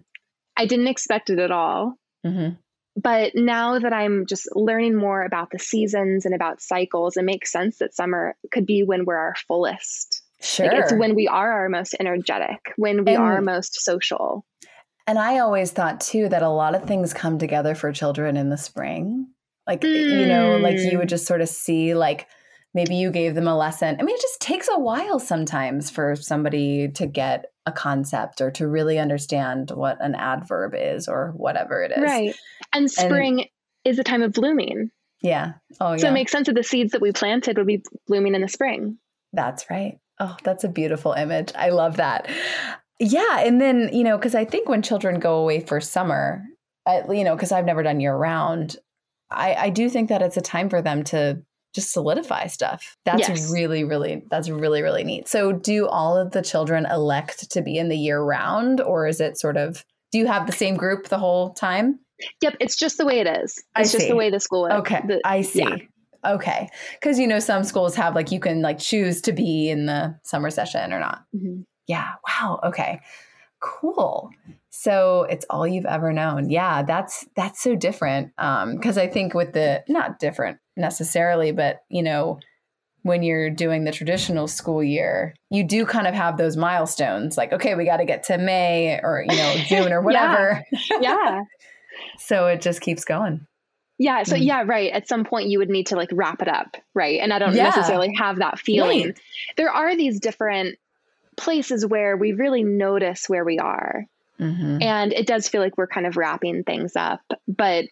I 0.57 0.67
didn't 0.67 0.89
expect 0.89 1.31
it 1.31 1.39
at 1.39 1.51
all. 1.51 1.95
Mm-hmm. 2.27 2.55
But 2.97 3.35
now 3.35 3.79
that 3.79 3.93
I'm 3.93 4.27
just 4.27 4.49
learning 4.55 4.97
more 4.97 5.23
about 5.23 5.51
the 5.51 5.59
seasons 5.61 6.27
and 6.27 6.35
about 6.35 6.61
cycles, 6.61 7.17
it 7.17 7.25
makes 7.25 7.53
sense 7.53 7.79
that 7.79 7.95
summer 7.95 8.37
could 8.51 8.67
be 8.67 8.83
when 8.83 9.05
we're 9.05 9.17
our 9.17 9.37
fullest. 9.47 10.23
Sure. 10.43 10.67
Like 10.67 10.79
it's 10.81 10.93
when 10.93 11.15
we 11.15 11.29
are 11.29 11.53
our 11.53 11.69
most 11.69 11.95
energetic, 12.01 12.73
when 12.77 13.05
we 13.05 13.15
And- 13.15 13.23
are 13.23 13.41
most 13.41 13.81
social. 13.81 14.45
And 15.07 15.19
I 15.19 15.39
always 15.39 15.73
thought 15.73 16.01
too 16.01 16.29
that 16.29 16.43
a 16.43 16.49
lot 16.49 16.75
of 16.75 16.85
things 16.85 17.13
come 17.15 17.39
together 17.39 17.75
for 17.75 17.91
children 17.93 18.37
in 18.37 18.49
the 18.51 18.57
spring. 18.59 19.29
Like, 19.71 19.83
mm. 19.83 20.21
you 20.21 20.27
know, 20.27 20.57
like 20.57 20.79
you 20.79 20.99
would 20.99 21.07
mm. 21.07 21.11
just 21.11 21.27
sort 21.27 21.41
of 21.41 21.49
see, 21.49 21.95
like, 21.95 22.27
maybe 22.75 22.97
you 22.97 23.13
gave 23.13 23.37
them 23.37 23.47
a 23.47 23.57
lesson. 23.57 23.97
I 24.01 24.03
mean, 24.03 24.17
it 24.17 24.21
just 24.21 24.41
takes 24.41 24.69
a 24.69 24.81
while 24.81 25.21
sometimes 25.21 25.91
for 25.91 26.17
somebody 26.17 26.89
to 26.95 27.07
get 27.07 27.53
a 27.67 27.71
concept 27.71 28.41
or 28.41 28.51
to 28.51 28.67
really 28.67 28.99
understand 28.99 29.71
what 29.71 29.99
an 30.01 30.17
adverb 30.17 30.75
is 30.77 31.07
or 31.07 31.33
whatever 31.37 31.85
it 31.85 31.93
is. 31.93 32.03
Right. 32.03 32.35
And 32.73 32.91
spring 32.91 33.43
and, 33.43 33.49
is 33.85 34.01
a 34.01 34.03
time 34.03 34.23
of 34.23 34.33
blooming. 34.33 34.91
Yeah. 35.23 35.53
Oh, 35.81 35.93
yeah. 35.93 35.99
So 35.99 36.09
it 36.09 36.15
makes 36.15 36.33
sense 36.33 36.49
that 36.49 36.57
the 36.57 36.65
seeds 36.65 36.91
that 36.91 37.01
we 37.01 37.13
planted 37.13 37.57
would 37.57 37.69
be 37.69 37.85
blooming 38.09 38.35
in 38.35 38.41
the 38.41 38.49
spring. 38.49 38.99
That's 39.33 39.71
right. 39.71 39.99
Oh, 40.19 40.37
that's 40.43 40.65
a 40.65 40.69
beautiful 40.69 41.13
image. 41.13 41.53
I 41.55 41.69
love 41.69 41.99
that. 41.99 42.29
Yeah. 42.99 43.39
And 43.39 43.61
then, 43.61 43.91
you 43.93 44.03
know, 44.03 44.19
because 44.19 44.35
I 44.35 44.45
think 44.45 44.69
when 44.69 44.83
children 44.83 45.21
go 45.21 45.37
away 45.37 45.61
for 45.61 45.81
summer, 45.81 46.43
I, 46.87 47.03
you 47.13 47.23
know, 47.23 47.37
because 47.37 47.53
I've 47.53 47.67
never 47.67 47.85
done 47.85 48.01
year 48.01 48.17
round, 48.17 48.77
I, 49.31 49.55
I 49.55 49.71
do 49.71 49.89
think 49.89 50.09
that 50.09 50.23
it's 50.23 50.37
a 50.37 50.43
time 50.43 50.69
for 50.69 50.83
them 50.83 51.05
to 51.05 51.43
just 51.75 51.93
solidify 51.93 52.47
stuff. 52.49 52.97
That's 53.05 53.29
yes. 53.29 53.53
really, 53.53 53.85
really, 53.85 54.25
that's 54.31 54.49
really, 54.49 54.83
really 54.83 55.05
neat. 55.05 55.29
So, 55.29 55.53
do 55.53 55.87
all 55.87 56.17
of 56.17 56.33
the 56.33 56.43
children 56.43 56.87
elect 56.87 57.51
to 57.53 57.63
be 57.63 57.79
in 57.79 57.89
the 57.89 57.97
year 57.97 58.21
round, 58.21 58.81
or 58.81 59.07
is 59.07 59.21
it 59.21 59.39
sort 59.39 59.57
of, 59.57 59.85
do 60.11 60.19
you 60.19 60.27
have 60.27 60.47
the 60.47 60.53
same 60.53 60.77
group 60.77 61.09
the 61.09 61.19
whole 61.19 61.55
time? 61.55 62.01
Yep, 62.43 62.57
it's 62.61 62.77
just 62.77 62.99
the 62.99 63.07
way 63.07 63.21
it 63.21 63.27
is. 63.27 63.53
It's 63.53 63.65
I 63.77 63.83
just 63.83 63.99
see. 63.99 64.09
the 64.09 64.17
way 64.17 64.31
the 64.31 64.41
school 64.41 64.67
is. 64.67 64.73
Okay, 64.73 65.01
the, 65.07 65.21
I 65.25 65.43
see. 65.43 65.61
Yeah. 65.61 65.77
Okay, 66.27 66.69
because 67.01 67.19
you 67.19 67.27
know 67.27 67.39
some 67.39 67.65
schools 67.65 67.95
have 67.95 68.15
like 68.15 68.31
you 68.31 68.41
can 68.41 68.61
like 68.61 68.79
choose 68.79 69.23
to 69.23 69.33
be 69.33 69.71
in 69.71 69.87
the 69.87 70.19
summer 70.23 70.51
session 70.51 70.93
or 70.93 71.01
not. 71.01 71.23
Mm-hmm. 71.35 71.63
Yeah. 71.87 72.11
Wow. 72.29 72.61
Okay. 72.65 73.01
Cool. 73.61 74.31
So 74.71 75.25
it's 75.25 75.45
all 75.51 75.67
you've 75.67 75.87
ever 75.87 76.13
known. 76.13 76.49
Yeah, 76.49 76.83
that's 76.83 77.27
that's 77.37 77.63
so 77.63 77.77
different. 77.77 78.33
Um, 78.39 78.77
because 78.77 78.97
I 78.97 79.07
think 79.07 79.35
with 79.35 79.53
the 79.53 79.85
not 79.89 80.19
different 80.19 80.59
necessarily, 80.77 81.53
but 81.53 81.83
you 81.89 82.03
know, 82.03 82.39
when 83.03 83.23
you're 83.23 83.51
doing 83.51 83.85
the 83.85 83.93
traditional 83.93 84.47
school 84.47 84.83
year, 84.83 85.35
you 85.51 85.65
do 85.65 85.87
kind 85.87 86.07
of 86.07 86.15
have 86.15 86.37
those 86.37 86.57
milestones 86.57 87.37
like, 87.37 87.53
okay, 87.53 87.75
we 87.75 87.85
got 87.85 87.99
to 87.99 88.05
get 88.05 88.25
to 88.25 88.39
May 88.39 89.01
or, 89.03 89.25
you 89.29 89.37
know, 89.37 89.55
June 89.67 89.93
or 89.93 90.03
whatever. 90.03 90.65
yeah. 90.91 90.99
yeah. 91.01 91.41
so 92.19 92.47
it 92.47 92.61
just 92.61 92.81
keeps 92.81 93.05
going. 93.05 93.47
Yeah. 93.99 94.23
So, 94.23 94.37
mm. 94.37 94.45
yeah, 94.45 94.65
right. 94.67 94.93
At 94.93 95.09
some 95.09 95.25
point, 95.25 95.49
you 95.49 95.59
would 95.59 95.69
need 95.69 95.89
to 95.89 95.97
like 95.97 96.09
wrap 96.13 96.41
it 96.41 96.49
up. 96.49 96.77
Right. 96.95 97.21
And 97.21 97.33
I 97.33 97.39
don't 97.39 97.55
yeah. 97.55 97.65
necessarily 97.65 98.15
have 98.17 98.39
that 98.39 98.59
feeling. 98.59 99.07
Right. 99.07 99.21
There 99.57 99.71
are 99.71 99.97
these 99.97 100.21
different 100.21 100.79
places 101.41 101.87
where 101.87 102.17
we 102.17 102.33
really 102.33 102.63
notice 102.63 103.29
where 103.29 103.45
we 103.45 103.59
are. 103.59 104.05
Mm-hmm. 104.39 104.83
And 104.83 105.13
it 105.13 105.27
does 105.27 105.49
feel 105.49 105.61
like 105.61 105.77
we're 105.77 105.87
kind 105.87 106.07
of 106.07 106.17
wrapping 106.17 106.65
things 106.65 106.97
up, 106.97 107.21
but 107.49 107.87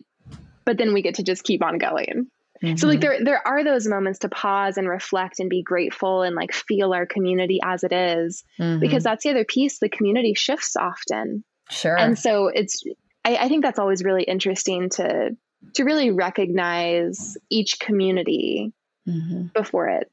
but 0.65 0.77
then 0.77 0.93
we 0.93 1.03
get 1.03 1.15
to 1.15 1.23
just 1.23 1.45
keep 1.45 1.65
on 1.65 1.79
going. 1.79 2.27
Mm-hmm. 2.63 2.77
So 2.77 2.89
like 2.89 3.01
mm-hmm. 3.01 3.25
there 3.25 3.25
there 3.25 3.47
are 3.47 3.65
those 3.65 3.87
moments 3.87 4.21
to 4.21 4.29
pause 4.29 4.77
and 4.77 4.89
reflect 4.89 5.41
and 5.41 5.49
be 5.49 5.63
grateful 5.63 6.23
and 6.23 6.35
like 6.37 6.53
feel 6.53 6.93
our 6.93 7.07
community 7.07 7.61
as 7.63 7.85
it 7.85 7.93
is, 7.93 8.45
mm-hmm. 8.59 8.81
because 8.81 9.03
that's 9.03 9.25
the 9.25 9.31
other 9.31 9.45
piece. 9.45 9.79
The 9.79 9.89
community 9.89 10.35
shifts 10.35 10.77
often. 10.77 11.45
Sure. 11.71 11.97
And 11.97 12.19
so 12.19 12.49
it's 12.49 12.83
I, 13.25 13.37
I 13.37 13.49
think 13.49 13.65
that's 13.65 13.79
always 13.79 14.03
really 14.03 14.25
interesting 14.25 14.91
to 14.91 15.37
to 15.75 15.85
really 15.85 16.11
recognize 16.11 17.37
each 17.51 17.79
community 17.79 18.73
mm-hmm. 19.07 19.47
before 19.55 19.89
it 19.89 20.11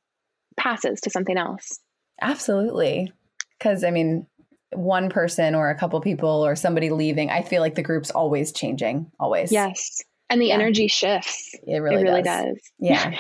passes 0.58 1.02
to 1.02 1.10
something 1.10 1.38
else. 1.38 1.80
Absolutely. 2.22 3.12
Cause 3.60 3.84
I 3.84 3.92
mean, 3.92 4.28
one 4.72 5.10
person 5.10 5.56
or 5.56 5.70
a 5.70 5.76
couple 5.76 6.00
people 6.02 6.46
or 6.46 6.56
somebody 6.56 6.90
leaving, 6.90 7.30
I 7.30 7.42
feel 7.42 7.62
like 7.62 7.76
the 7.76 7.84
group's 7.84 8.12
always 8.12 8.52
changing, 8.52 9.12
always. 9.20 9.52
Yes 9.52 10.02
and 10.30 10.42
the 10.42 10.48
yeah. 10.48 10.56
energy 10.56 10.88
shifts. 10.88 11.56
It 11.68 11.78
really, 11.80 12.02
it 12.02 12.04
really 12.04 12.22
does. 12.22 12.46
does. 12.46 12.72
Yeah. 12.80 13.16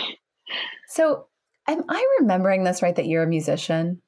so, 0.89 1.27
am 1.67 1.83
I 1.89 2.17
remembering 2.19 2.63
this 2.63 2.81
right? 2.81 2.95
That 2.95 3.07
you're 3.07 3.23
a 3.23 3.27
musician. 3.27 4.01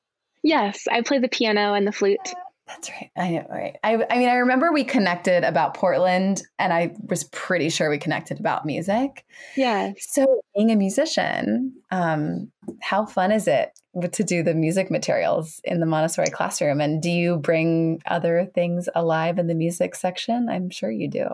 Yes, 0.44 0.86
I 0.90 1.02
play 1.02 1.20
the 1.20 1.28
piano 1.28 1.74
and 1.74 1.86
the 1.86 1.92
flute. 1.92 2.20
That's 2.68 2.90
right. 2.90 3.10
I 3.16 3.30
know, 3.32 3.46
right? 3.50 3.78
I, 3.84 4.06
I 4.10 4.18
mean, 4.18 4.30
I 4.30 4.36
remember 4.36 4.72
we 4.72 4.84
connected 4.84 5.44
about 5.44 5.74
Portland, 5.74 6.44
and 6.60 6.74
I 6.74 6.94
was 7.10 7.24
pretty 7.26 7.70
sure 7.70 7.90
we 7.90 7.98
connected 7.98 8.40
about 8.40 8.66
music. 8.66 9.26
Yeah. 9.56 9.94
So, 9.98 10.42
being 10.56 10.72
a 10.72 10.76
musician, 10.76 11.74
um, 11.92 12.52
how 12.82 13.06
fun 13.06 13.32
is 13.32 13.48
it 13.48 13.72
to 14.12 14.24
do 14.24 14.44
the 14.44 14.54
music 14.54 14.92
materials 14.92 15.62
in 15.64 15.80
the 15.80 15.86
Montessori 15.86 16.28
classroom? 16.28 16.82
And 16.82 17.02
do 17.02 17.10
you 17.10 17.38
bring 17.38 18.02
other 18.06 18.46
things 18.54 18.90
alive 18.94 19.40
in 19.40 19.48
the 19.48 19.56
music 19.56 19.96
section? 19.96 20.50
I'm 20.50 20.70
sure 20.70 20.92
you 20.92 21.10
do 21.10 21.30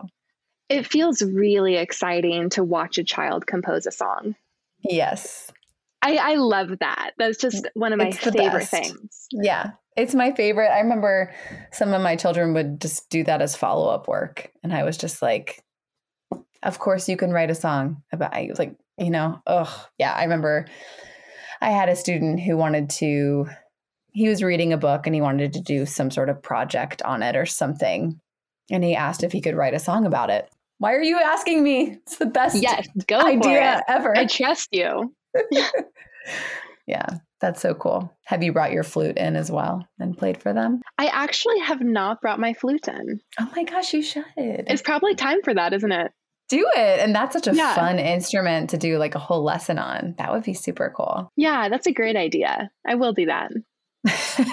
it 0.68 0.86
feels 0.86 1.22
really 1.22 1.76
exciting 1.76 2.50
to 2.50 2.64
watch 2.64 2.98
a 2.98 3.04
child 3.04 3.46
compose 3.46 3.86
a 3.86 3.92
song. 3.92 4.34
Yes. 4.82 5.50
I, 6.04 6.16
I 6.16 6.34
love 6.34 6.70
that. 6.80 7.12
That's 7.18 7.38
just 7.38 7.66
one 7.74 7.92
of 7.92 7.98
my 7.98 8.12
favorite 8.12 8.68
things. 8.68 9.26
Yeah. 9.32 9.70
It's 9.96 10.14
my 10.14 10.32
favorite. 10.32 10.68
I 10.68 10.80
remember 10.80 11.32
some 11.72 11.94
of 11.94 12.02
my 12.02 12.14
children 12.16 12.52
would 12.54 12.80
just 12.80 13.08
do 13.08 13.24
that 13.24 13.40
as 13.40 13.56
follow 13.56 13.88
up 13.88 14.06
work. 14.06 14.50
And 14.62 14.72
I 14.72 14.82
was 14.82 14.98
just 14.98 15.22
like, 15.22 15.64
of 16.62 16.78
course 16.78 17.08
you 17.08 17.16
can 17.16 17.32
write 17.32 17.50
a 17.50 17.54
song 17.54 18.02
about 18.12 18.34
I 18.34 18.46
was 18.50 18.58
like, 18.58 18.76
you 18.98 19.10
know, 19.10 19.40
oh 19.46 19.86
yeah. 19.98 20.12
I 20.12 20.24
remember 20.24 20.66
I 21.60 21.70
had 21.70 21.88
a 21.88 21.96
student 21.96 22.40
who 22.40 22.56
wanted 22.56 22.90
to 22.90 23.46
he 24.12 24.28
was 24.28 24.42
reading 24.42 24.72
a 24.72 24.78
book 24.78 25.06
and 25.06 25.14
he 25.14 25.20
wanted 25.20 25.54
to 25.54 25.60
do 25.60 25.86
some 25.86 26.10
sort 26.10 26.28
of 26.28 26.42
project 26.42 27.02
on 27.02 27.22
it 27.22 27.34
or 27.34 27.46
something. 27.46 28.20
And 28.70 28.84
he 28.84 28.94
asked 28.94 29.24
if 29.24 29.32
he 29.32 29.40
could 29.40 29.56
write 29.56 29.74
a 29.74 29.80
song 29.80 30.06
about 30.06 30.30
it. 30.30 30.48
Why 30.78 30.94
are 30.94 31.02
you 31.02 31.18
asking 31.18 31.62
me? 31.62 31.98
It's 32.06 32.18
the 32.18 32.26
best 32.26 32.60
yes, 32.60 32.86
go 33.06 33.20
idea 33.20 33.82
ever. 33.88 34.16
I 34.16 34.26
trust 34.26 34.68
you. 34.72 35.14
yeah, 36.86 37.06
that's 37.40 37.60
so 37.60 37.74
cool. 37.74 38.12
Have 38.26 38.42
you 38.42 38.52
brought 38.52 38.72
your 38.72 38.82
flute 38.82 39.16
in 39.16 39.36
as 39.36 39.50
well 39.50 39.86
and 39.98 40.16
played 40.16 40.40
for 40.40 40.52
them? 40.52 40.80
I 40.98 41.06
actually 41.06 41.58
have 41.60 41.80
not 41.80 42.20
brought 42.20 42.40
my 42.40 42.54
flute 42.54 42.88
in. 42.88 43.20
Oh 43.40 43.50
my 43.54 43.64
gosh, 43.64 43.92
you 43.92 44.02
should. 44.02 44.24
It's 44.36 44.82
probably 44.82 45.14
time 45.14 45.42
for 45.42 45.54
that, 45.54 45.72
isn't 45.72 45.92
it? 45.92 46.12
Do 46.48 46.66
it. 46.76 47.00
And 47.00 47.14
that's 47.14 47.34
such 47.34 47.46
a 47.46 47.54
yeah. 47.54 47.74
fun 47.74 47.98
instrument 47.98 48.70
to 48.70 48.78
do 48.78 48.98
like 48.98 49.14
a 49.14 49.18
whole 49.18 49.42
lesson 49.42 49.78
on. 49.78 50.14
That 50.18 50.32
would 50.32 50.44
be 50.44 50.54
super 50.54 50.92
cool. 50.94 51.32
Yeah, 51.36 51.68
that's 51.68 51.86
a 51.86 51.92
great 51.92 52.16
idea. 52.16 52.70
I 52.86 52.96
will 52.96 53.12
do 53.12 53.26
that. 53.26 53.50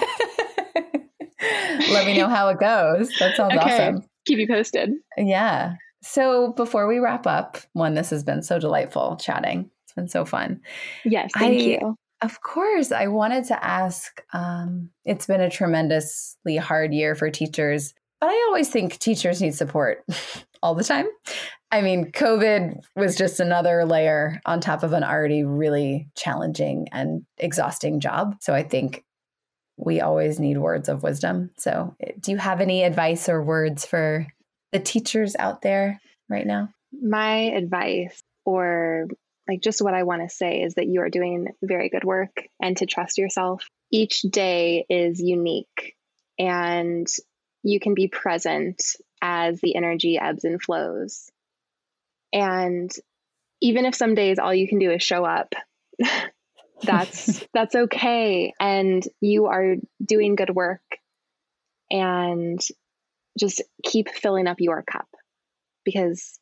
Let 1.90 2.06
me 2.06 2.16
know 2.16 2.28
how 2.28 2.48
it 2.48 2.60
goes. 2.60 3.10
That 3.18 3.36
sounds 3.36 3.54
okay. 3.54 3.88
awesome. 3.88 4.04
Keep 4.26 4.38
you 4.38 4.46
posted. 4.46 4.90
Yeah. 5.18 5.74
So 6.02 6.52
before 6.52 6.88
we 6.88 6.98
wrap 6.98 7.26
up, 7.26 7.58
one, 7.74 7.94
this 7.94 8.10
has 8.10 8.24
been 8.24 8.42
so 8.42 8.58
delightful 8.58 9.16
chatting. 9.16 9.70
It's 9.92 9.94
been 9.94 10.08
so 10.08 10.24
fun. 10.24 10.62
Yes, 11.04 11.30
thank 11.36 11.60
I, 11.60 11.64
you. 11.64 11.96
Of 12.22 12.40
course, 12.40 12.92
I 12.92 13.08
wanted 13.08 13.44
to 13.46 13.62
ask. 13.62 14.22
Um, 14.32 14.88
it's 15.04 15.26
been 15.26 15.42
a 15.42 15.50
tremendously 15.50 16.56
hard 16.56 16.94
year 16.94 17.14
for 17.14 17.30
teachers, 17.30 17.92
but 18.20 18.28
I 18.30 18.44
always 18.48 18.70
think 18.70 18.98
teachers 18.98 19.42
need 19.42 19.54
support 19.54 20.02
all 20.62 20.74
the 20.74 20.84
time. 20.84 21.08
I 21.70 21.82
mean, 21.82 22.10
COVID 22.10 22.80
was 22.96 23.16
just 23.16 23.38
another 23.38 23.84
layer 23.84 24.40
on 24.46 24.60
top 24.60 24.82
of 24.82 24.94
an 24.94 25.04
already 25.04 25.42
really 25.44 26.08
challenging 26.16 26.88
and 26.92 27.26
exhausting 27.36 28.00
job. 28.00 28.36
So 28.40 28.54
I 28.54 28.62
think 28.62 29.04
we 29.76 30.00
always 30.00 30.40
need 30.40 30.58
words 30.58 30.88
of 30.88 31.02
wisdom. 31.02 31.50
So, 31.58 31.94
do 32.20 32.30
you 32.30 32.38
have 32.38 32.60
any 32.60 32.82
advice 32.84 33.28
or 33.28 33.42
words 33.42 33.84
for 33.84 34.26
the 34.70 34.80
teachers 34.80 35.36
out 35.38 35.60
there 35.60 36.00
right 36.28 36.46
now? 36.46 36.70
My 36.92 37.36
advice, 37.36 38.22
or 38.44 39.08
like 39.48 39.60
just 39.60 39.82
what 39.82 39.94
I 39.94 40.04
want 40.04 40.22
to 40.22 40.34
say, 40.34 40.62
is 40.62 40.74
that 40.74 40.86
you 40.86 41.00
are 41.00 41.10
doing 41.10 41.48
very 41.62 41.88
good 41.88 42.04
work 42.04 42.36
and 42.60 42.76
to 42.78 42.86
trust 42.86 43.18
yourself. 43.18 43.64
Each 43.90 44.22
day 44.22 44.86
is 44.88 45.20
unique 45.20 45.96
and 46.38 47.06
you 47.62 47.80
can 47.80 47.94
be 47.94 48.08
present 48.08 48.82
as 49.20 49.60
the 49.60 49.76
energy 49.76 50.18
ebbs 50.18 50.44
and 50.44 50.60
flows. 50.60 51.30
And 52.32 52.90
even 53.60 53.84
if 53.84 53.94
some 53.94 54.14
days 54.14 54.38
all 54.38 54.54
you 54.54 54.68
can 54.68 54.78
do 54.78 54.90
is 54.90 55.02
show 55.02 55.24
up, 55.24 55.54
that's 56.82 57.44
that's 57.54 57.74
okay 57.74 58.52
and 58.60 59.06
you 59.20 59.46
are 59.46 59.76
doing 60.04 60.34
good 60.34 60.50
work 60.50 60.82
and 61.90 62.60
just 63.38 63.62
keep 63.84 64.08
filling 64.08 64.46
up 64.46 64.60
your 64.60 64.82
cup 64.82 65.08
because 65.84 66.38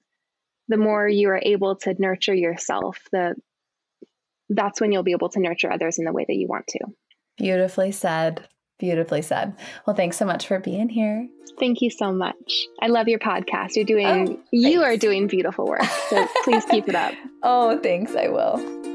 the 0.70 0.76
more 0.76 1.06
you 1.06 1.28
are 1.28 1.42
able 1.42 1.76
to 1.76 1.94
nurture 1.98 2.34
yourself, 2.34 2.96
the 3.12 3.34
that's 4.48 4.80
when 4.80 4.92
you'll 4.92 5.02
be 5.02 5.12
able 5.12 5.28
to 5.28 5.40
nurture 5.40 5.70
others 5.70 5.98
in 5.98 6.04
the 6.04 6.12
way 6.12 6.24
that 6.26 6.34
you 6.34 6.46
want 6.48 6.66
to. 6.68 6.80
Beautifully 7.36 7.92
said. 7.92 8.48
Beautifully 8.78 9.22
said. 9.22 9.54
Well, 9.86 9.94
thanks 9.94 10.16
so 10.16 10.24
much 10.24 10.46
for 10.46 10.58
being 10.58 10.88
here. 10.88 11.28
Thank 11.58 11.82
you 11.82 11.90
so 11.90 12.12
much. 12.12 12.66
I 12.80 12.86
love 12.86 13.08
your 13.08 13.18
podcast. 13.18 13.76
You're 13.76 13.84
doing 13.84 14.28
oh, 14.28 14.42
you 14.50 14.82
are 14.82 14.96
doing 14.96 15.26
beautiful 15.26 15.66
work. 15.66 15.84
So 16.08 16.26
please 16.44 16.64
keep 16.64 16.88
it 16.88 16.94
up. 16.94 17.14
oh, 17.42 17.78
thanks. 17.78 18.14
I 18.14 18.28
will. 18.28 18.89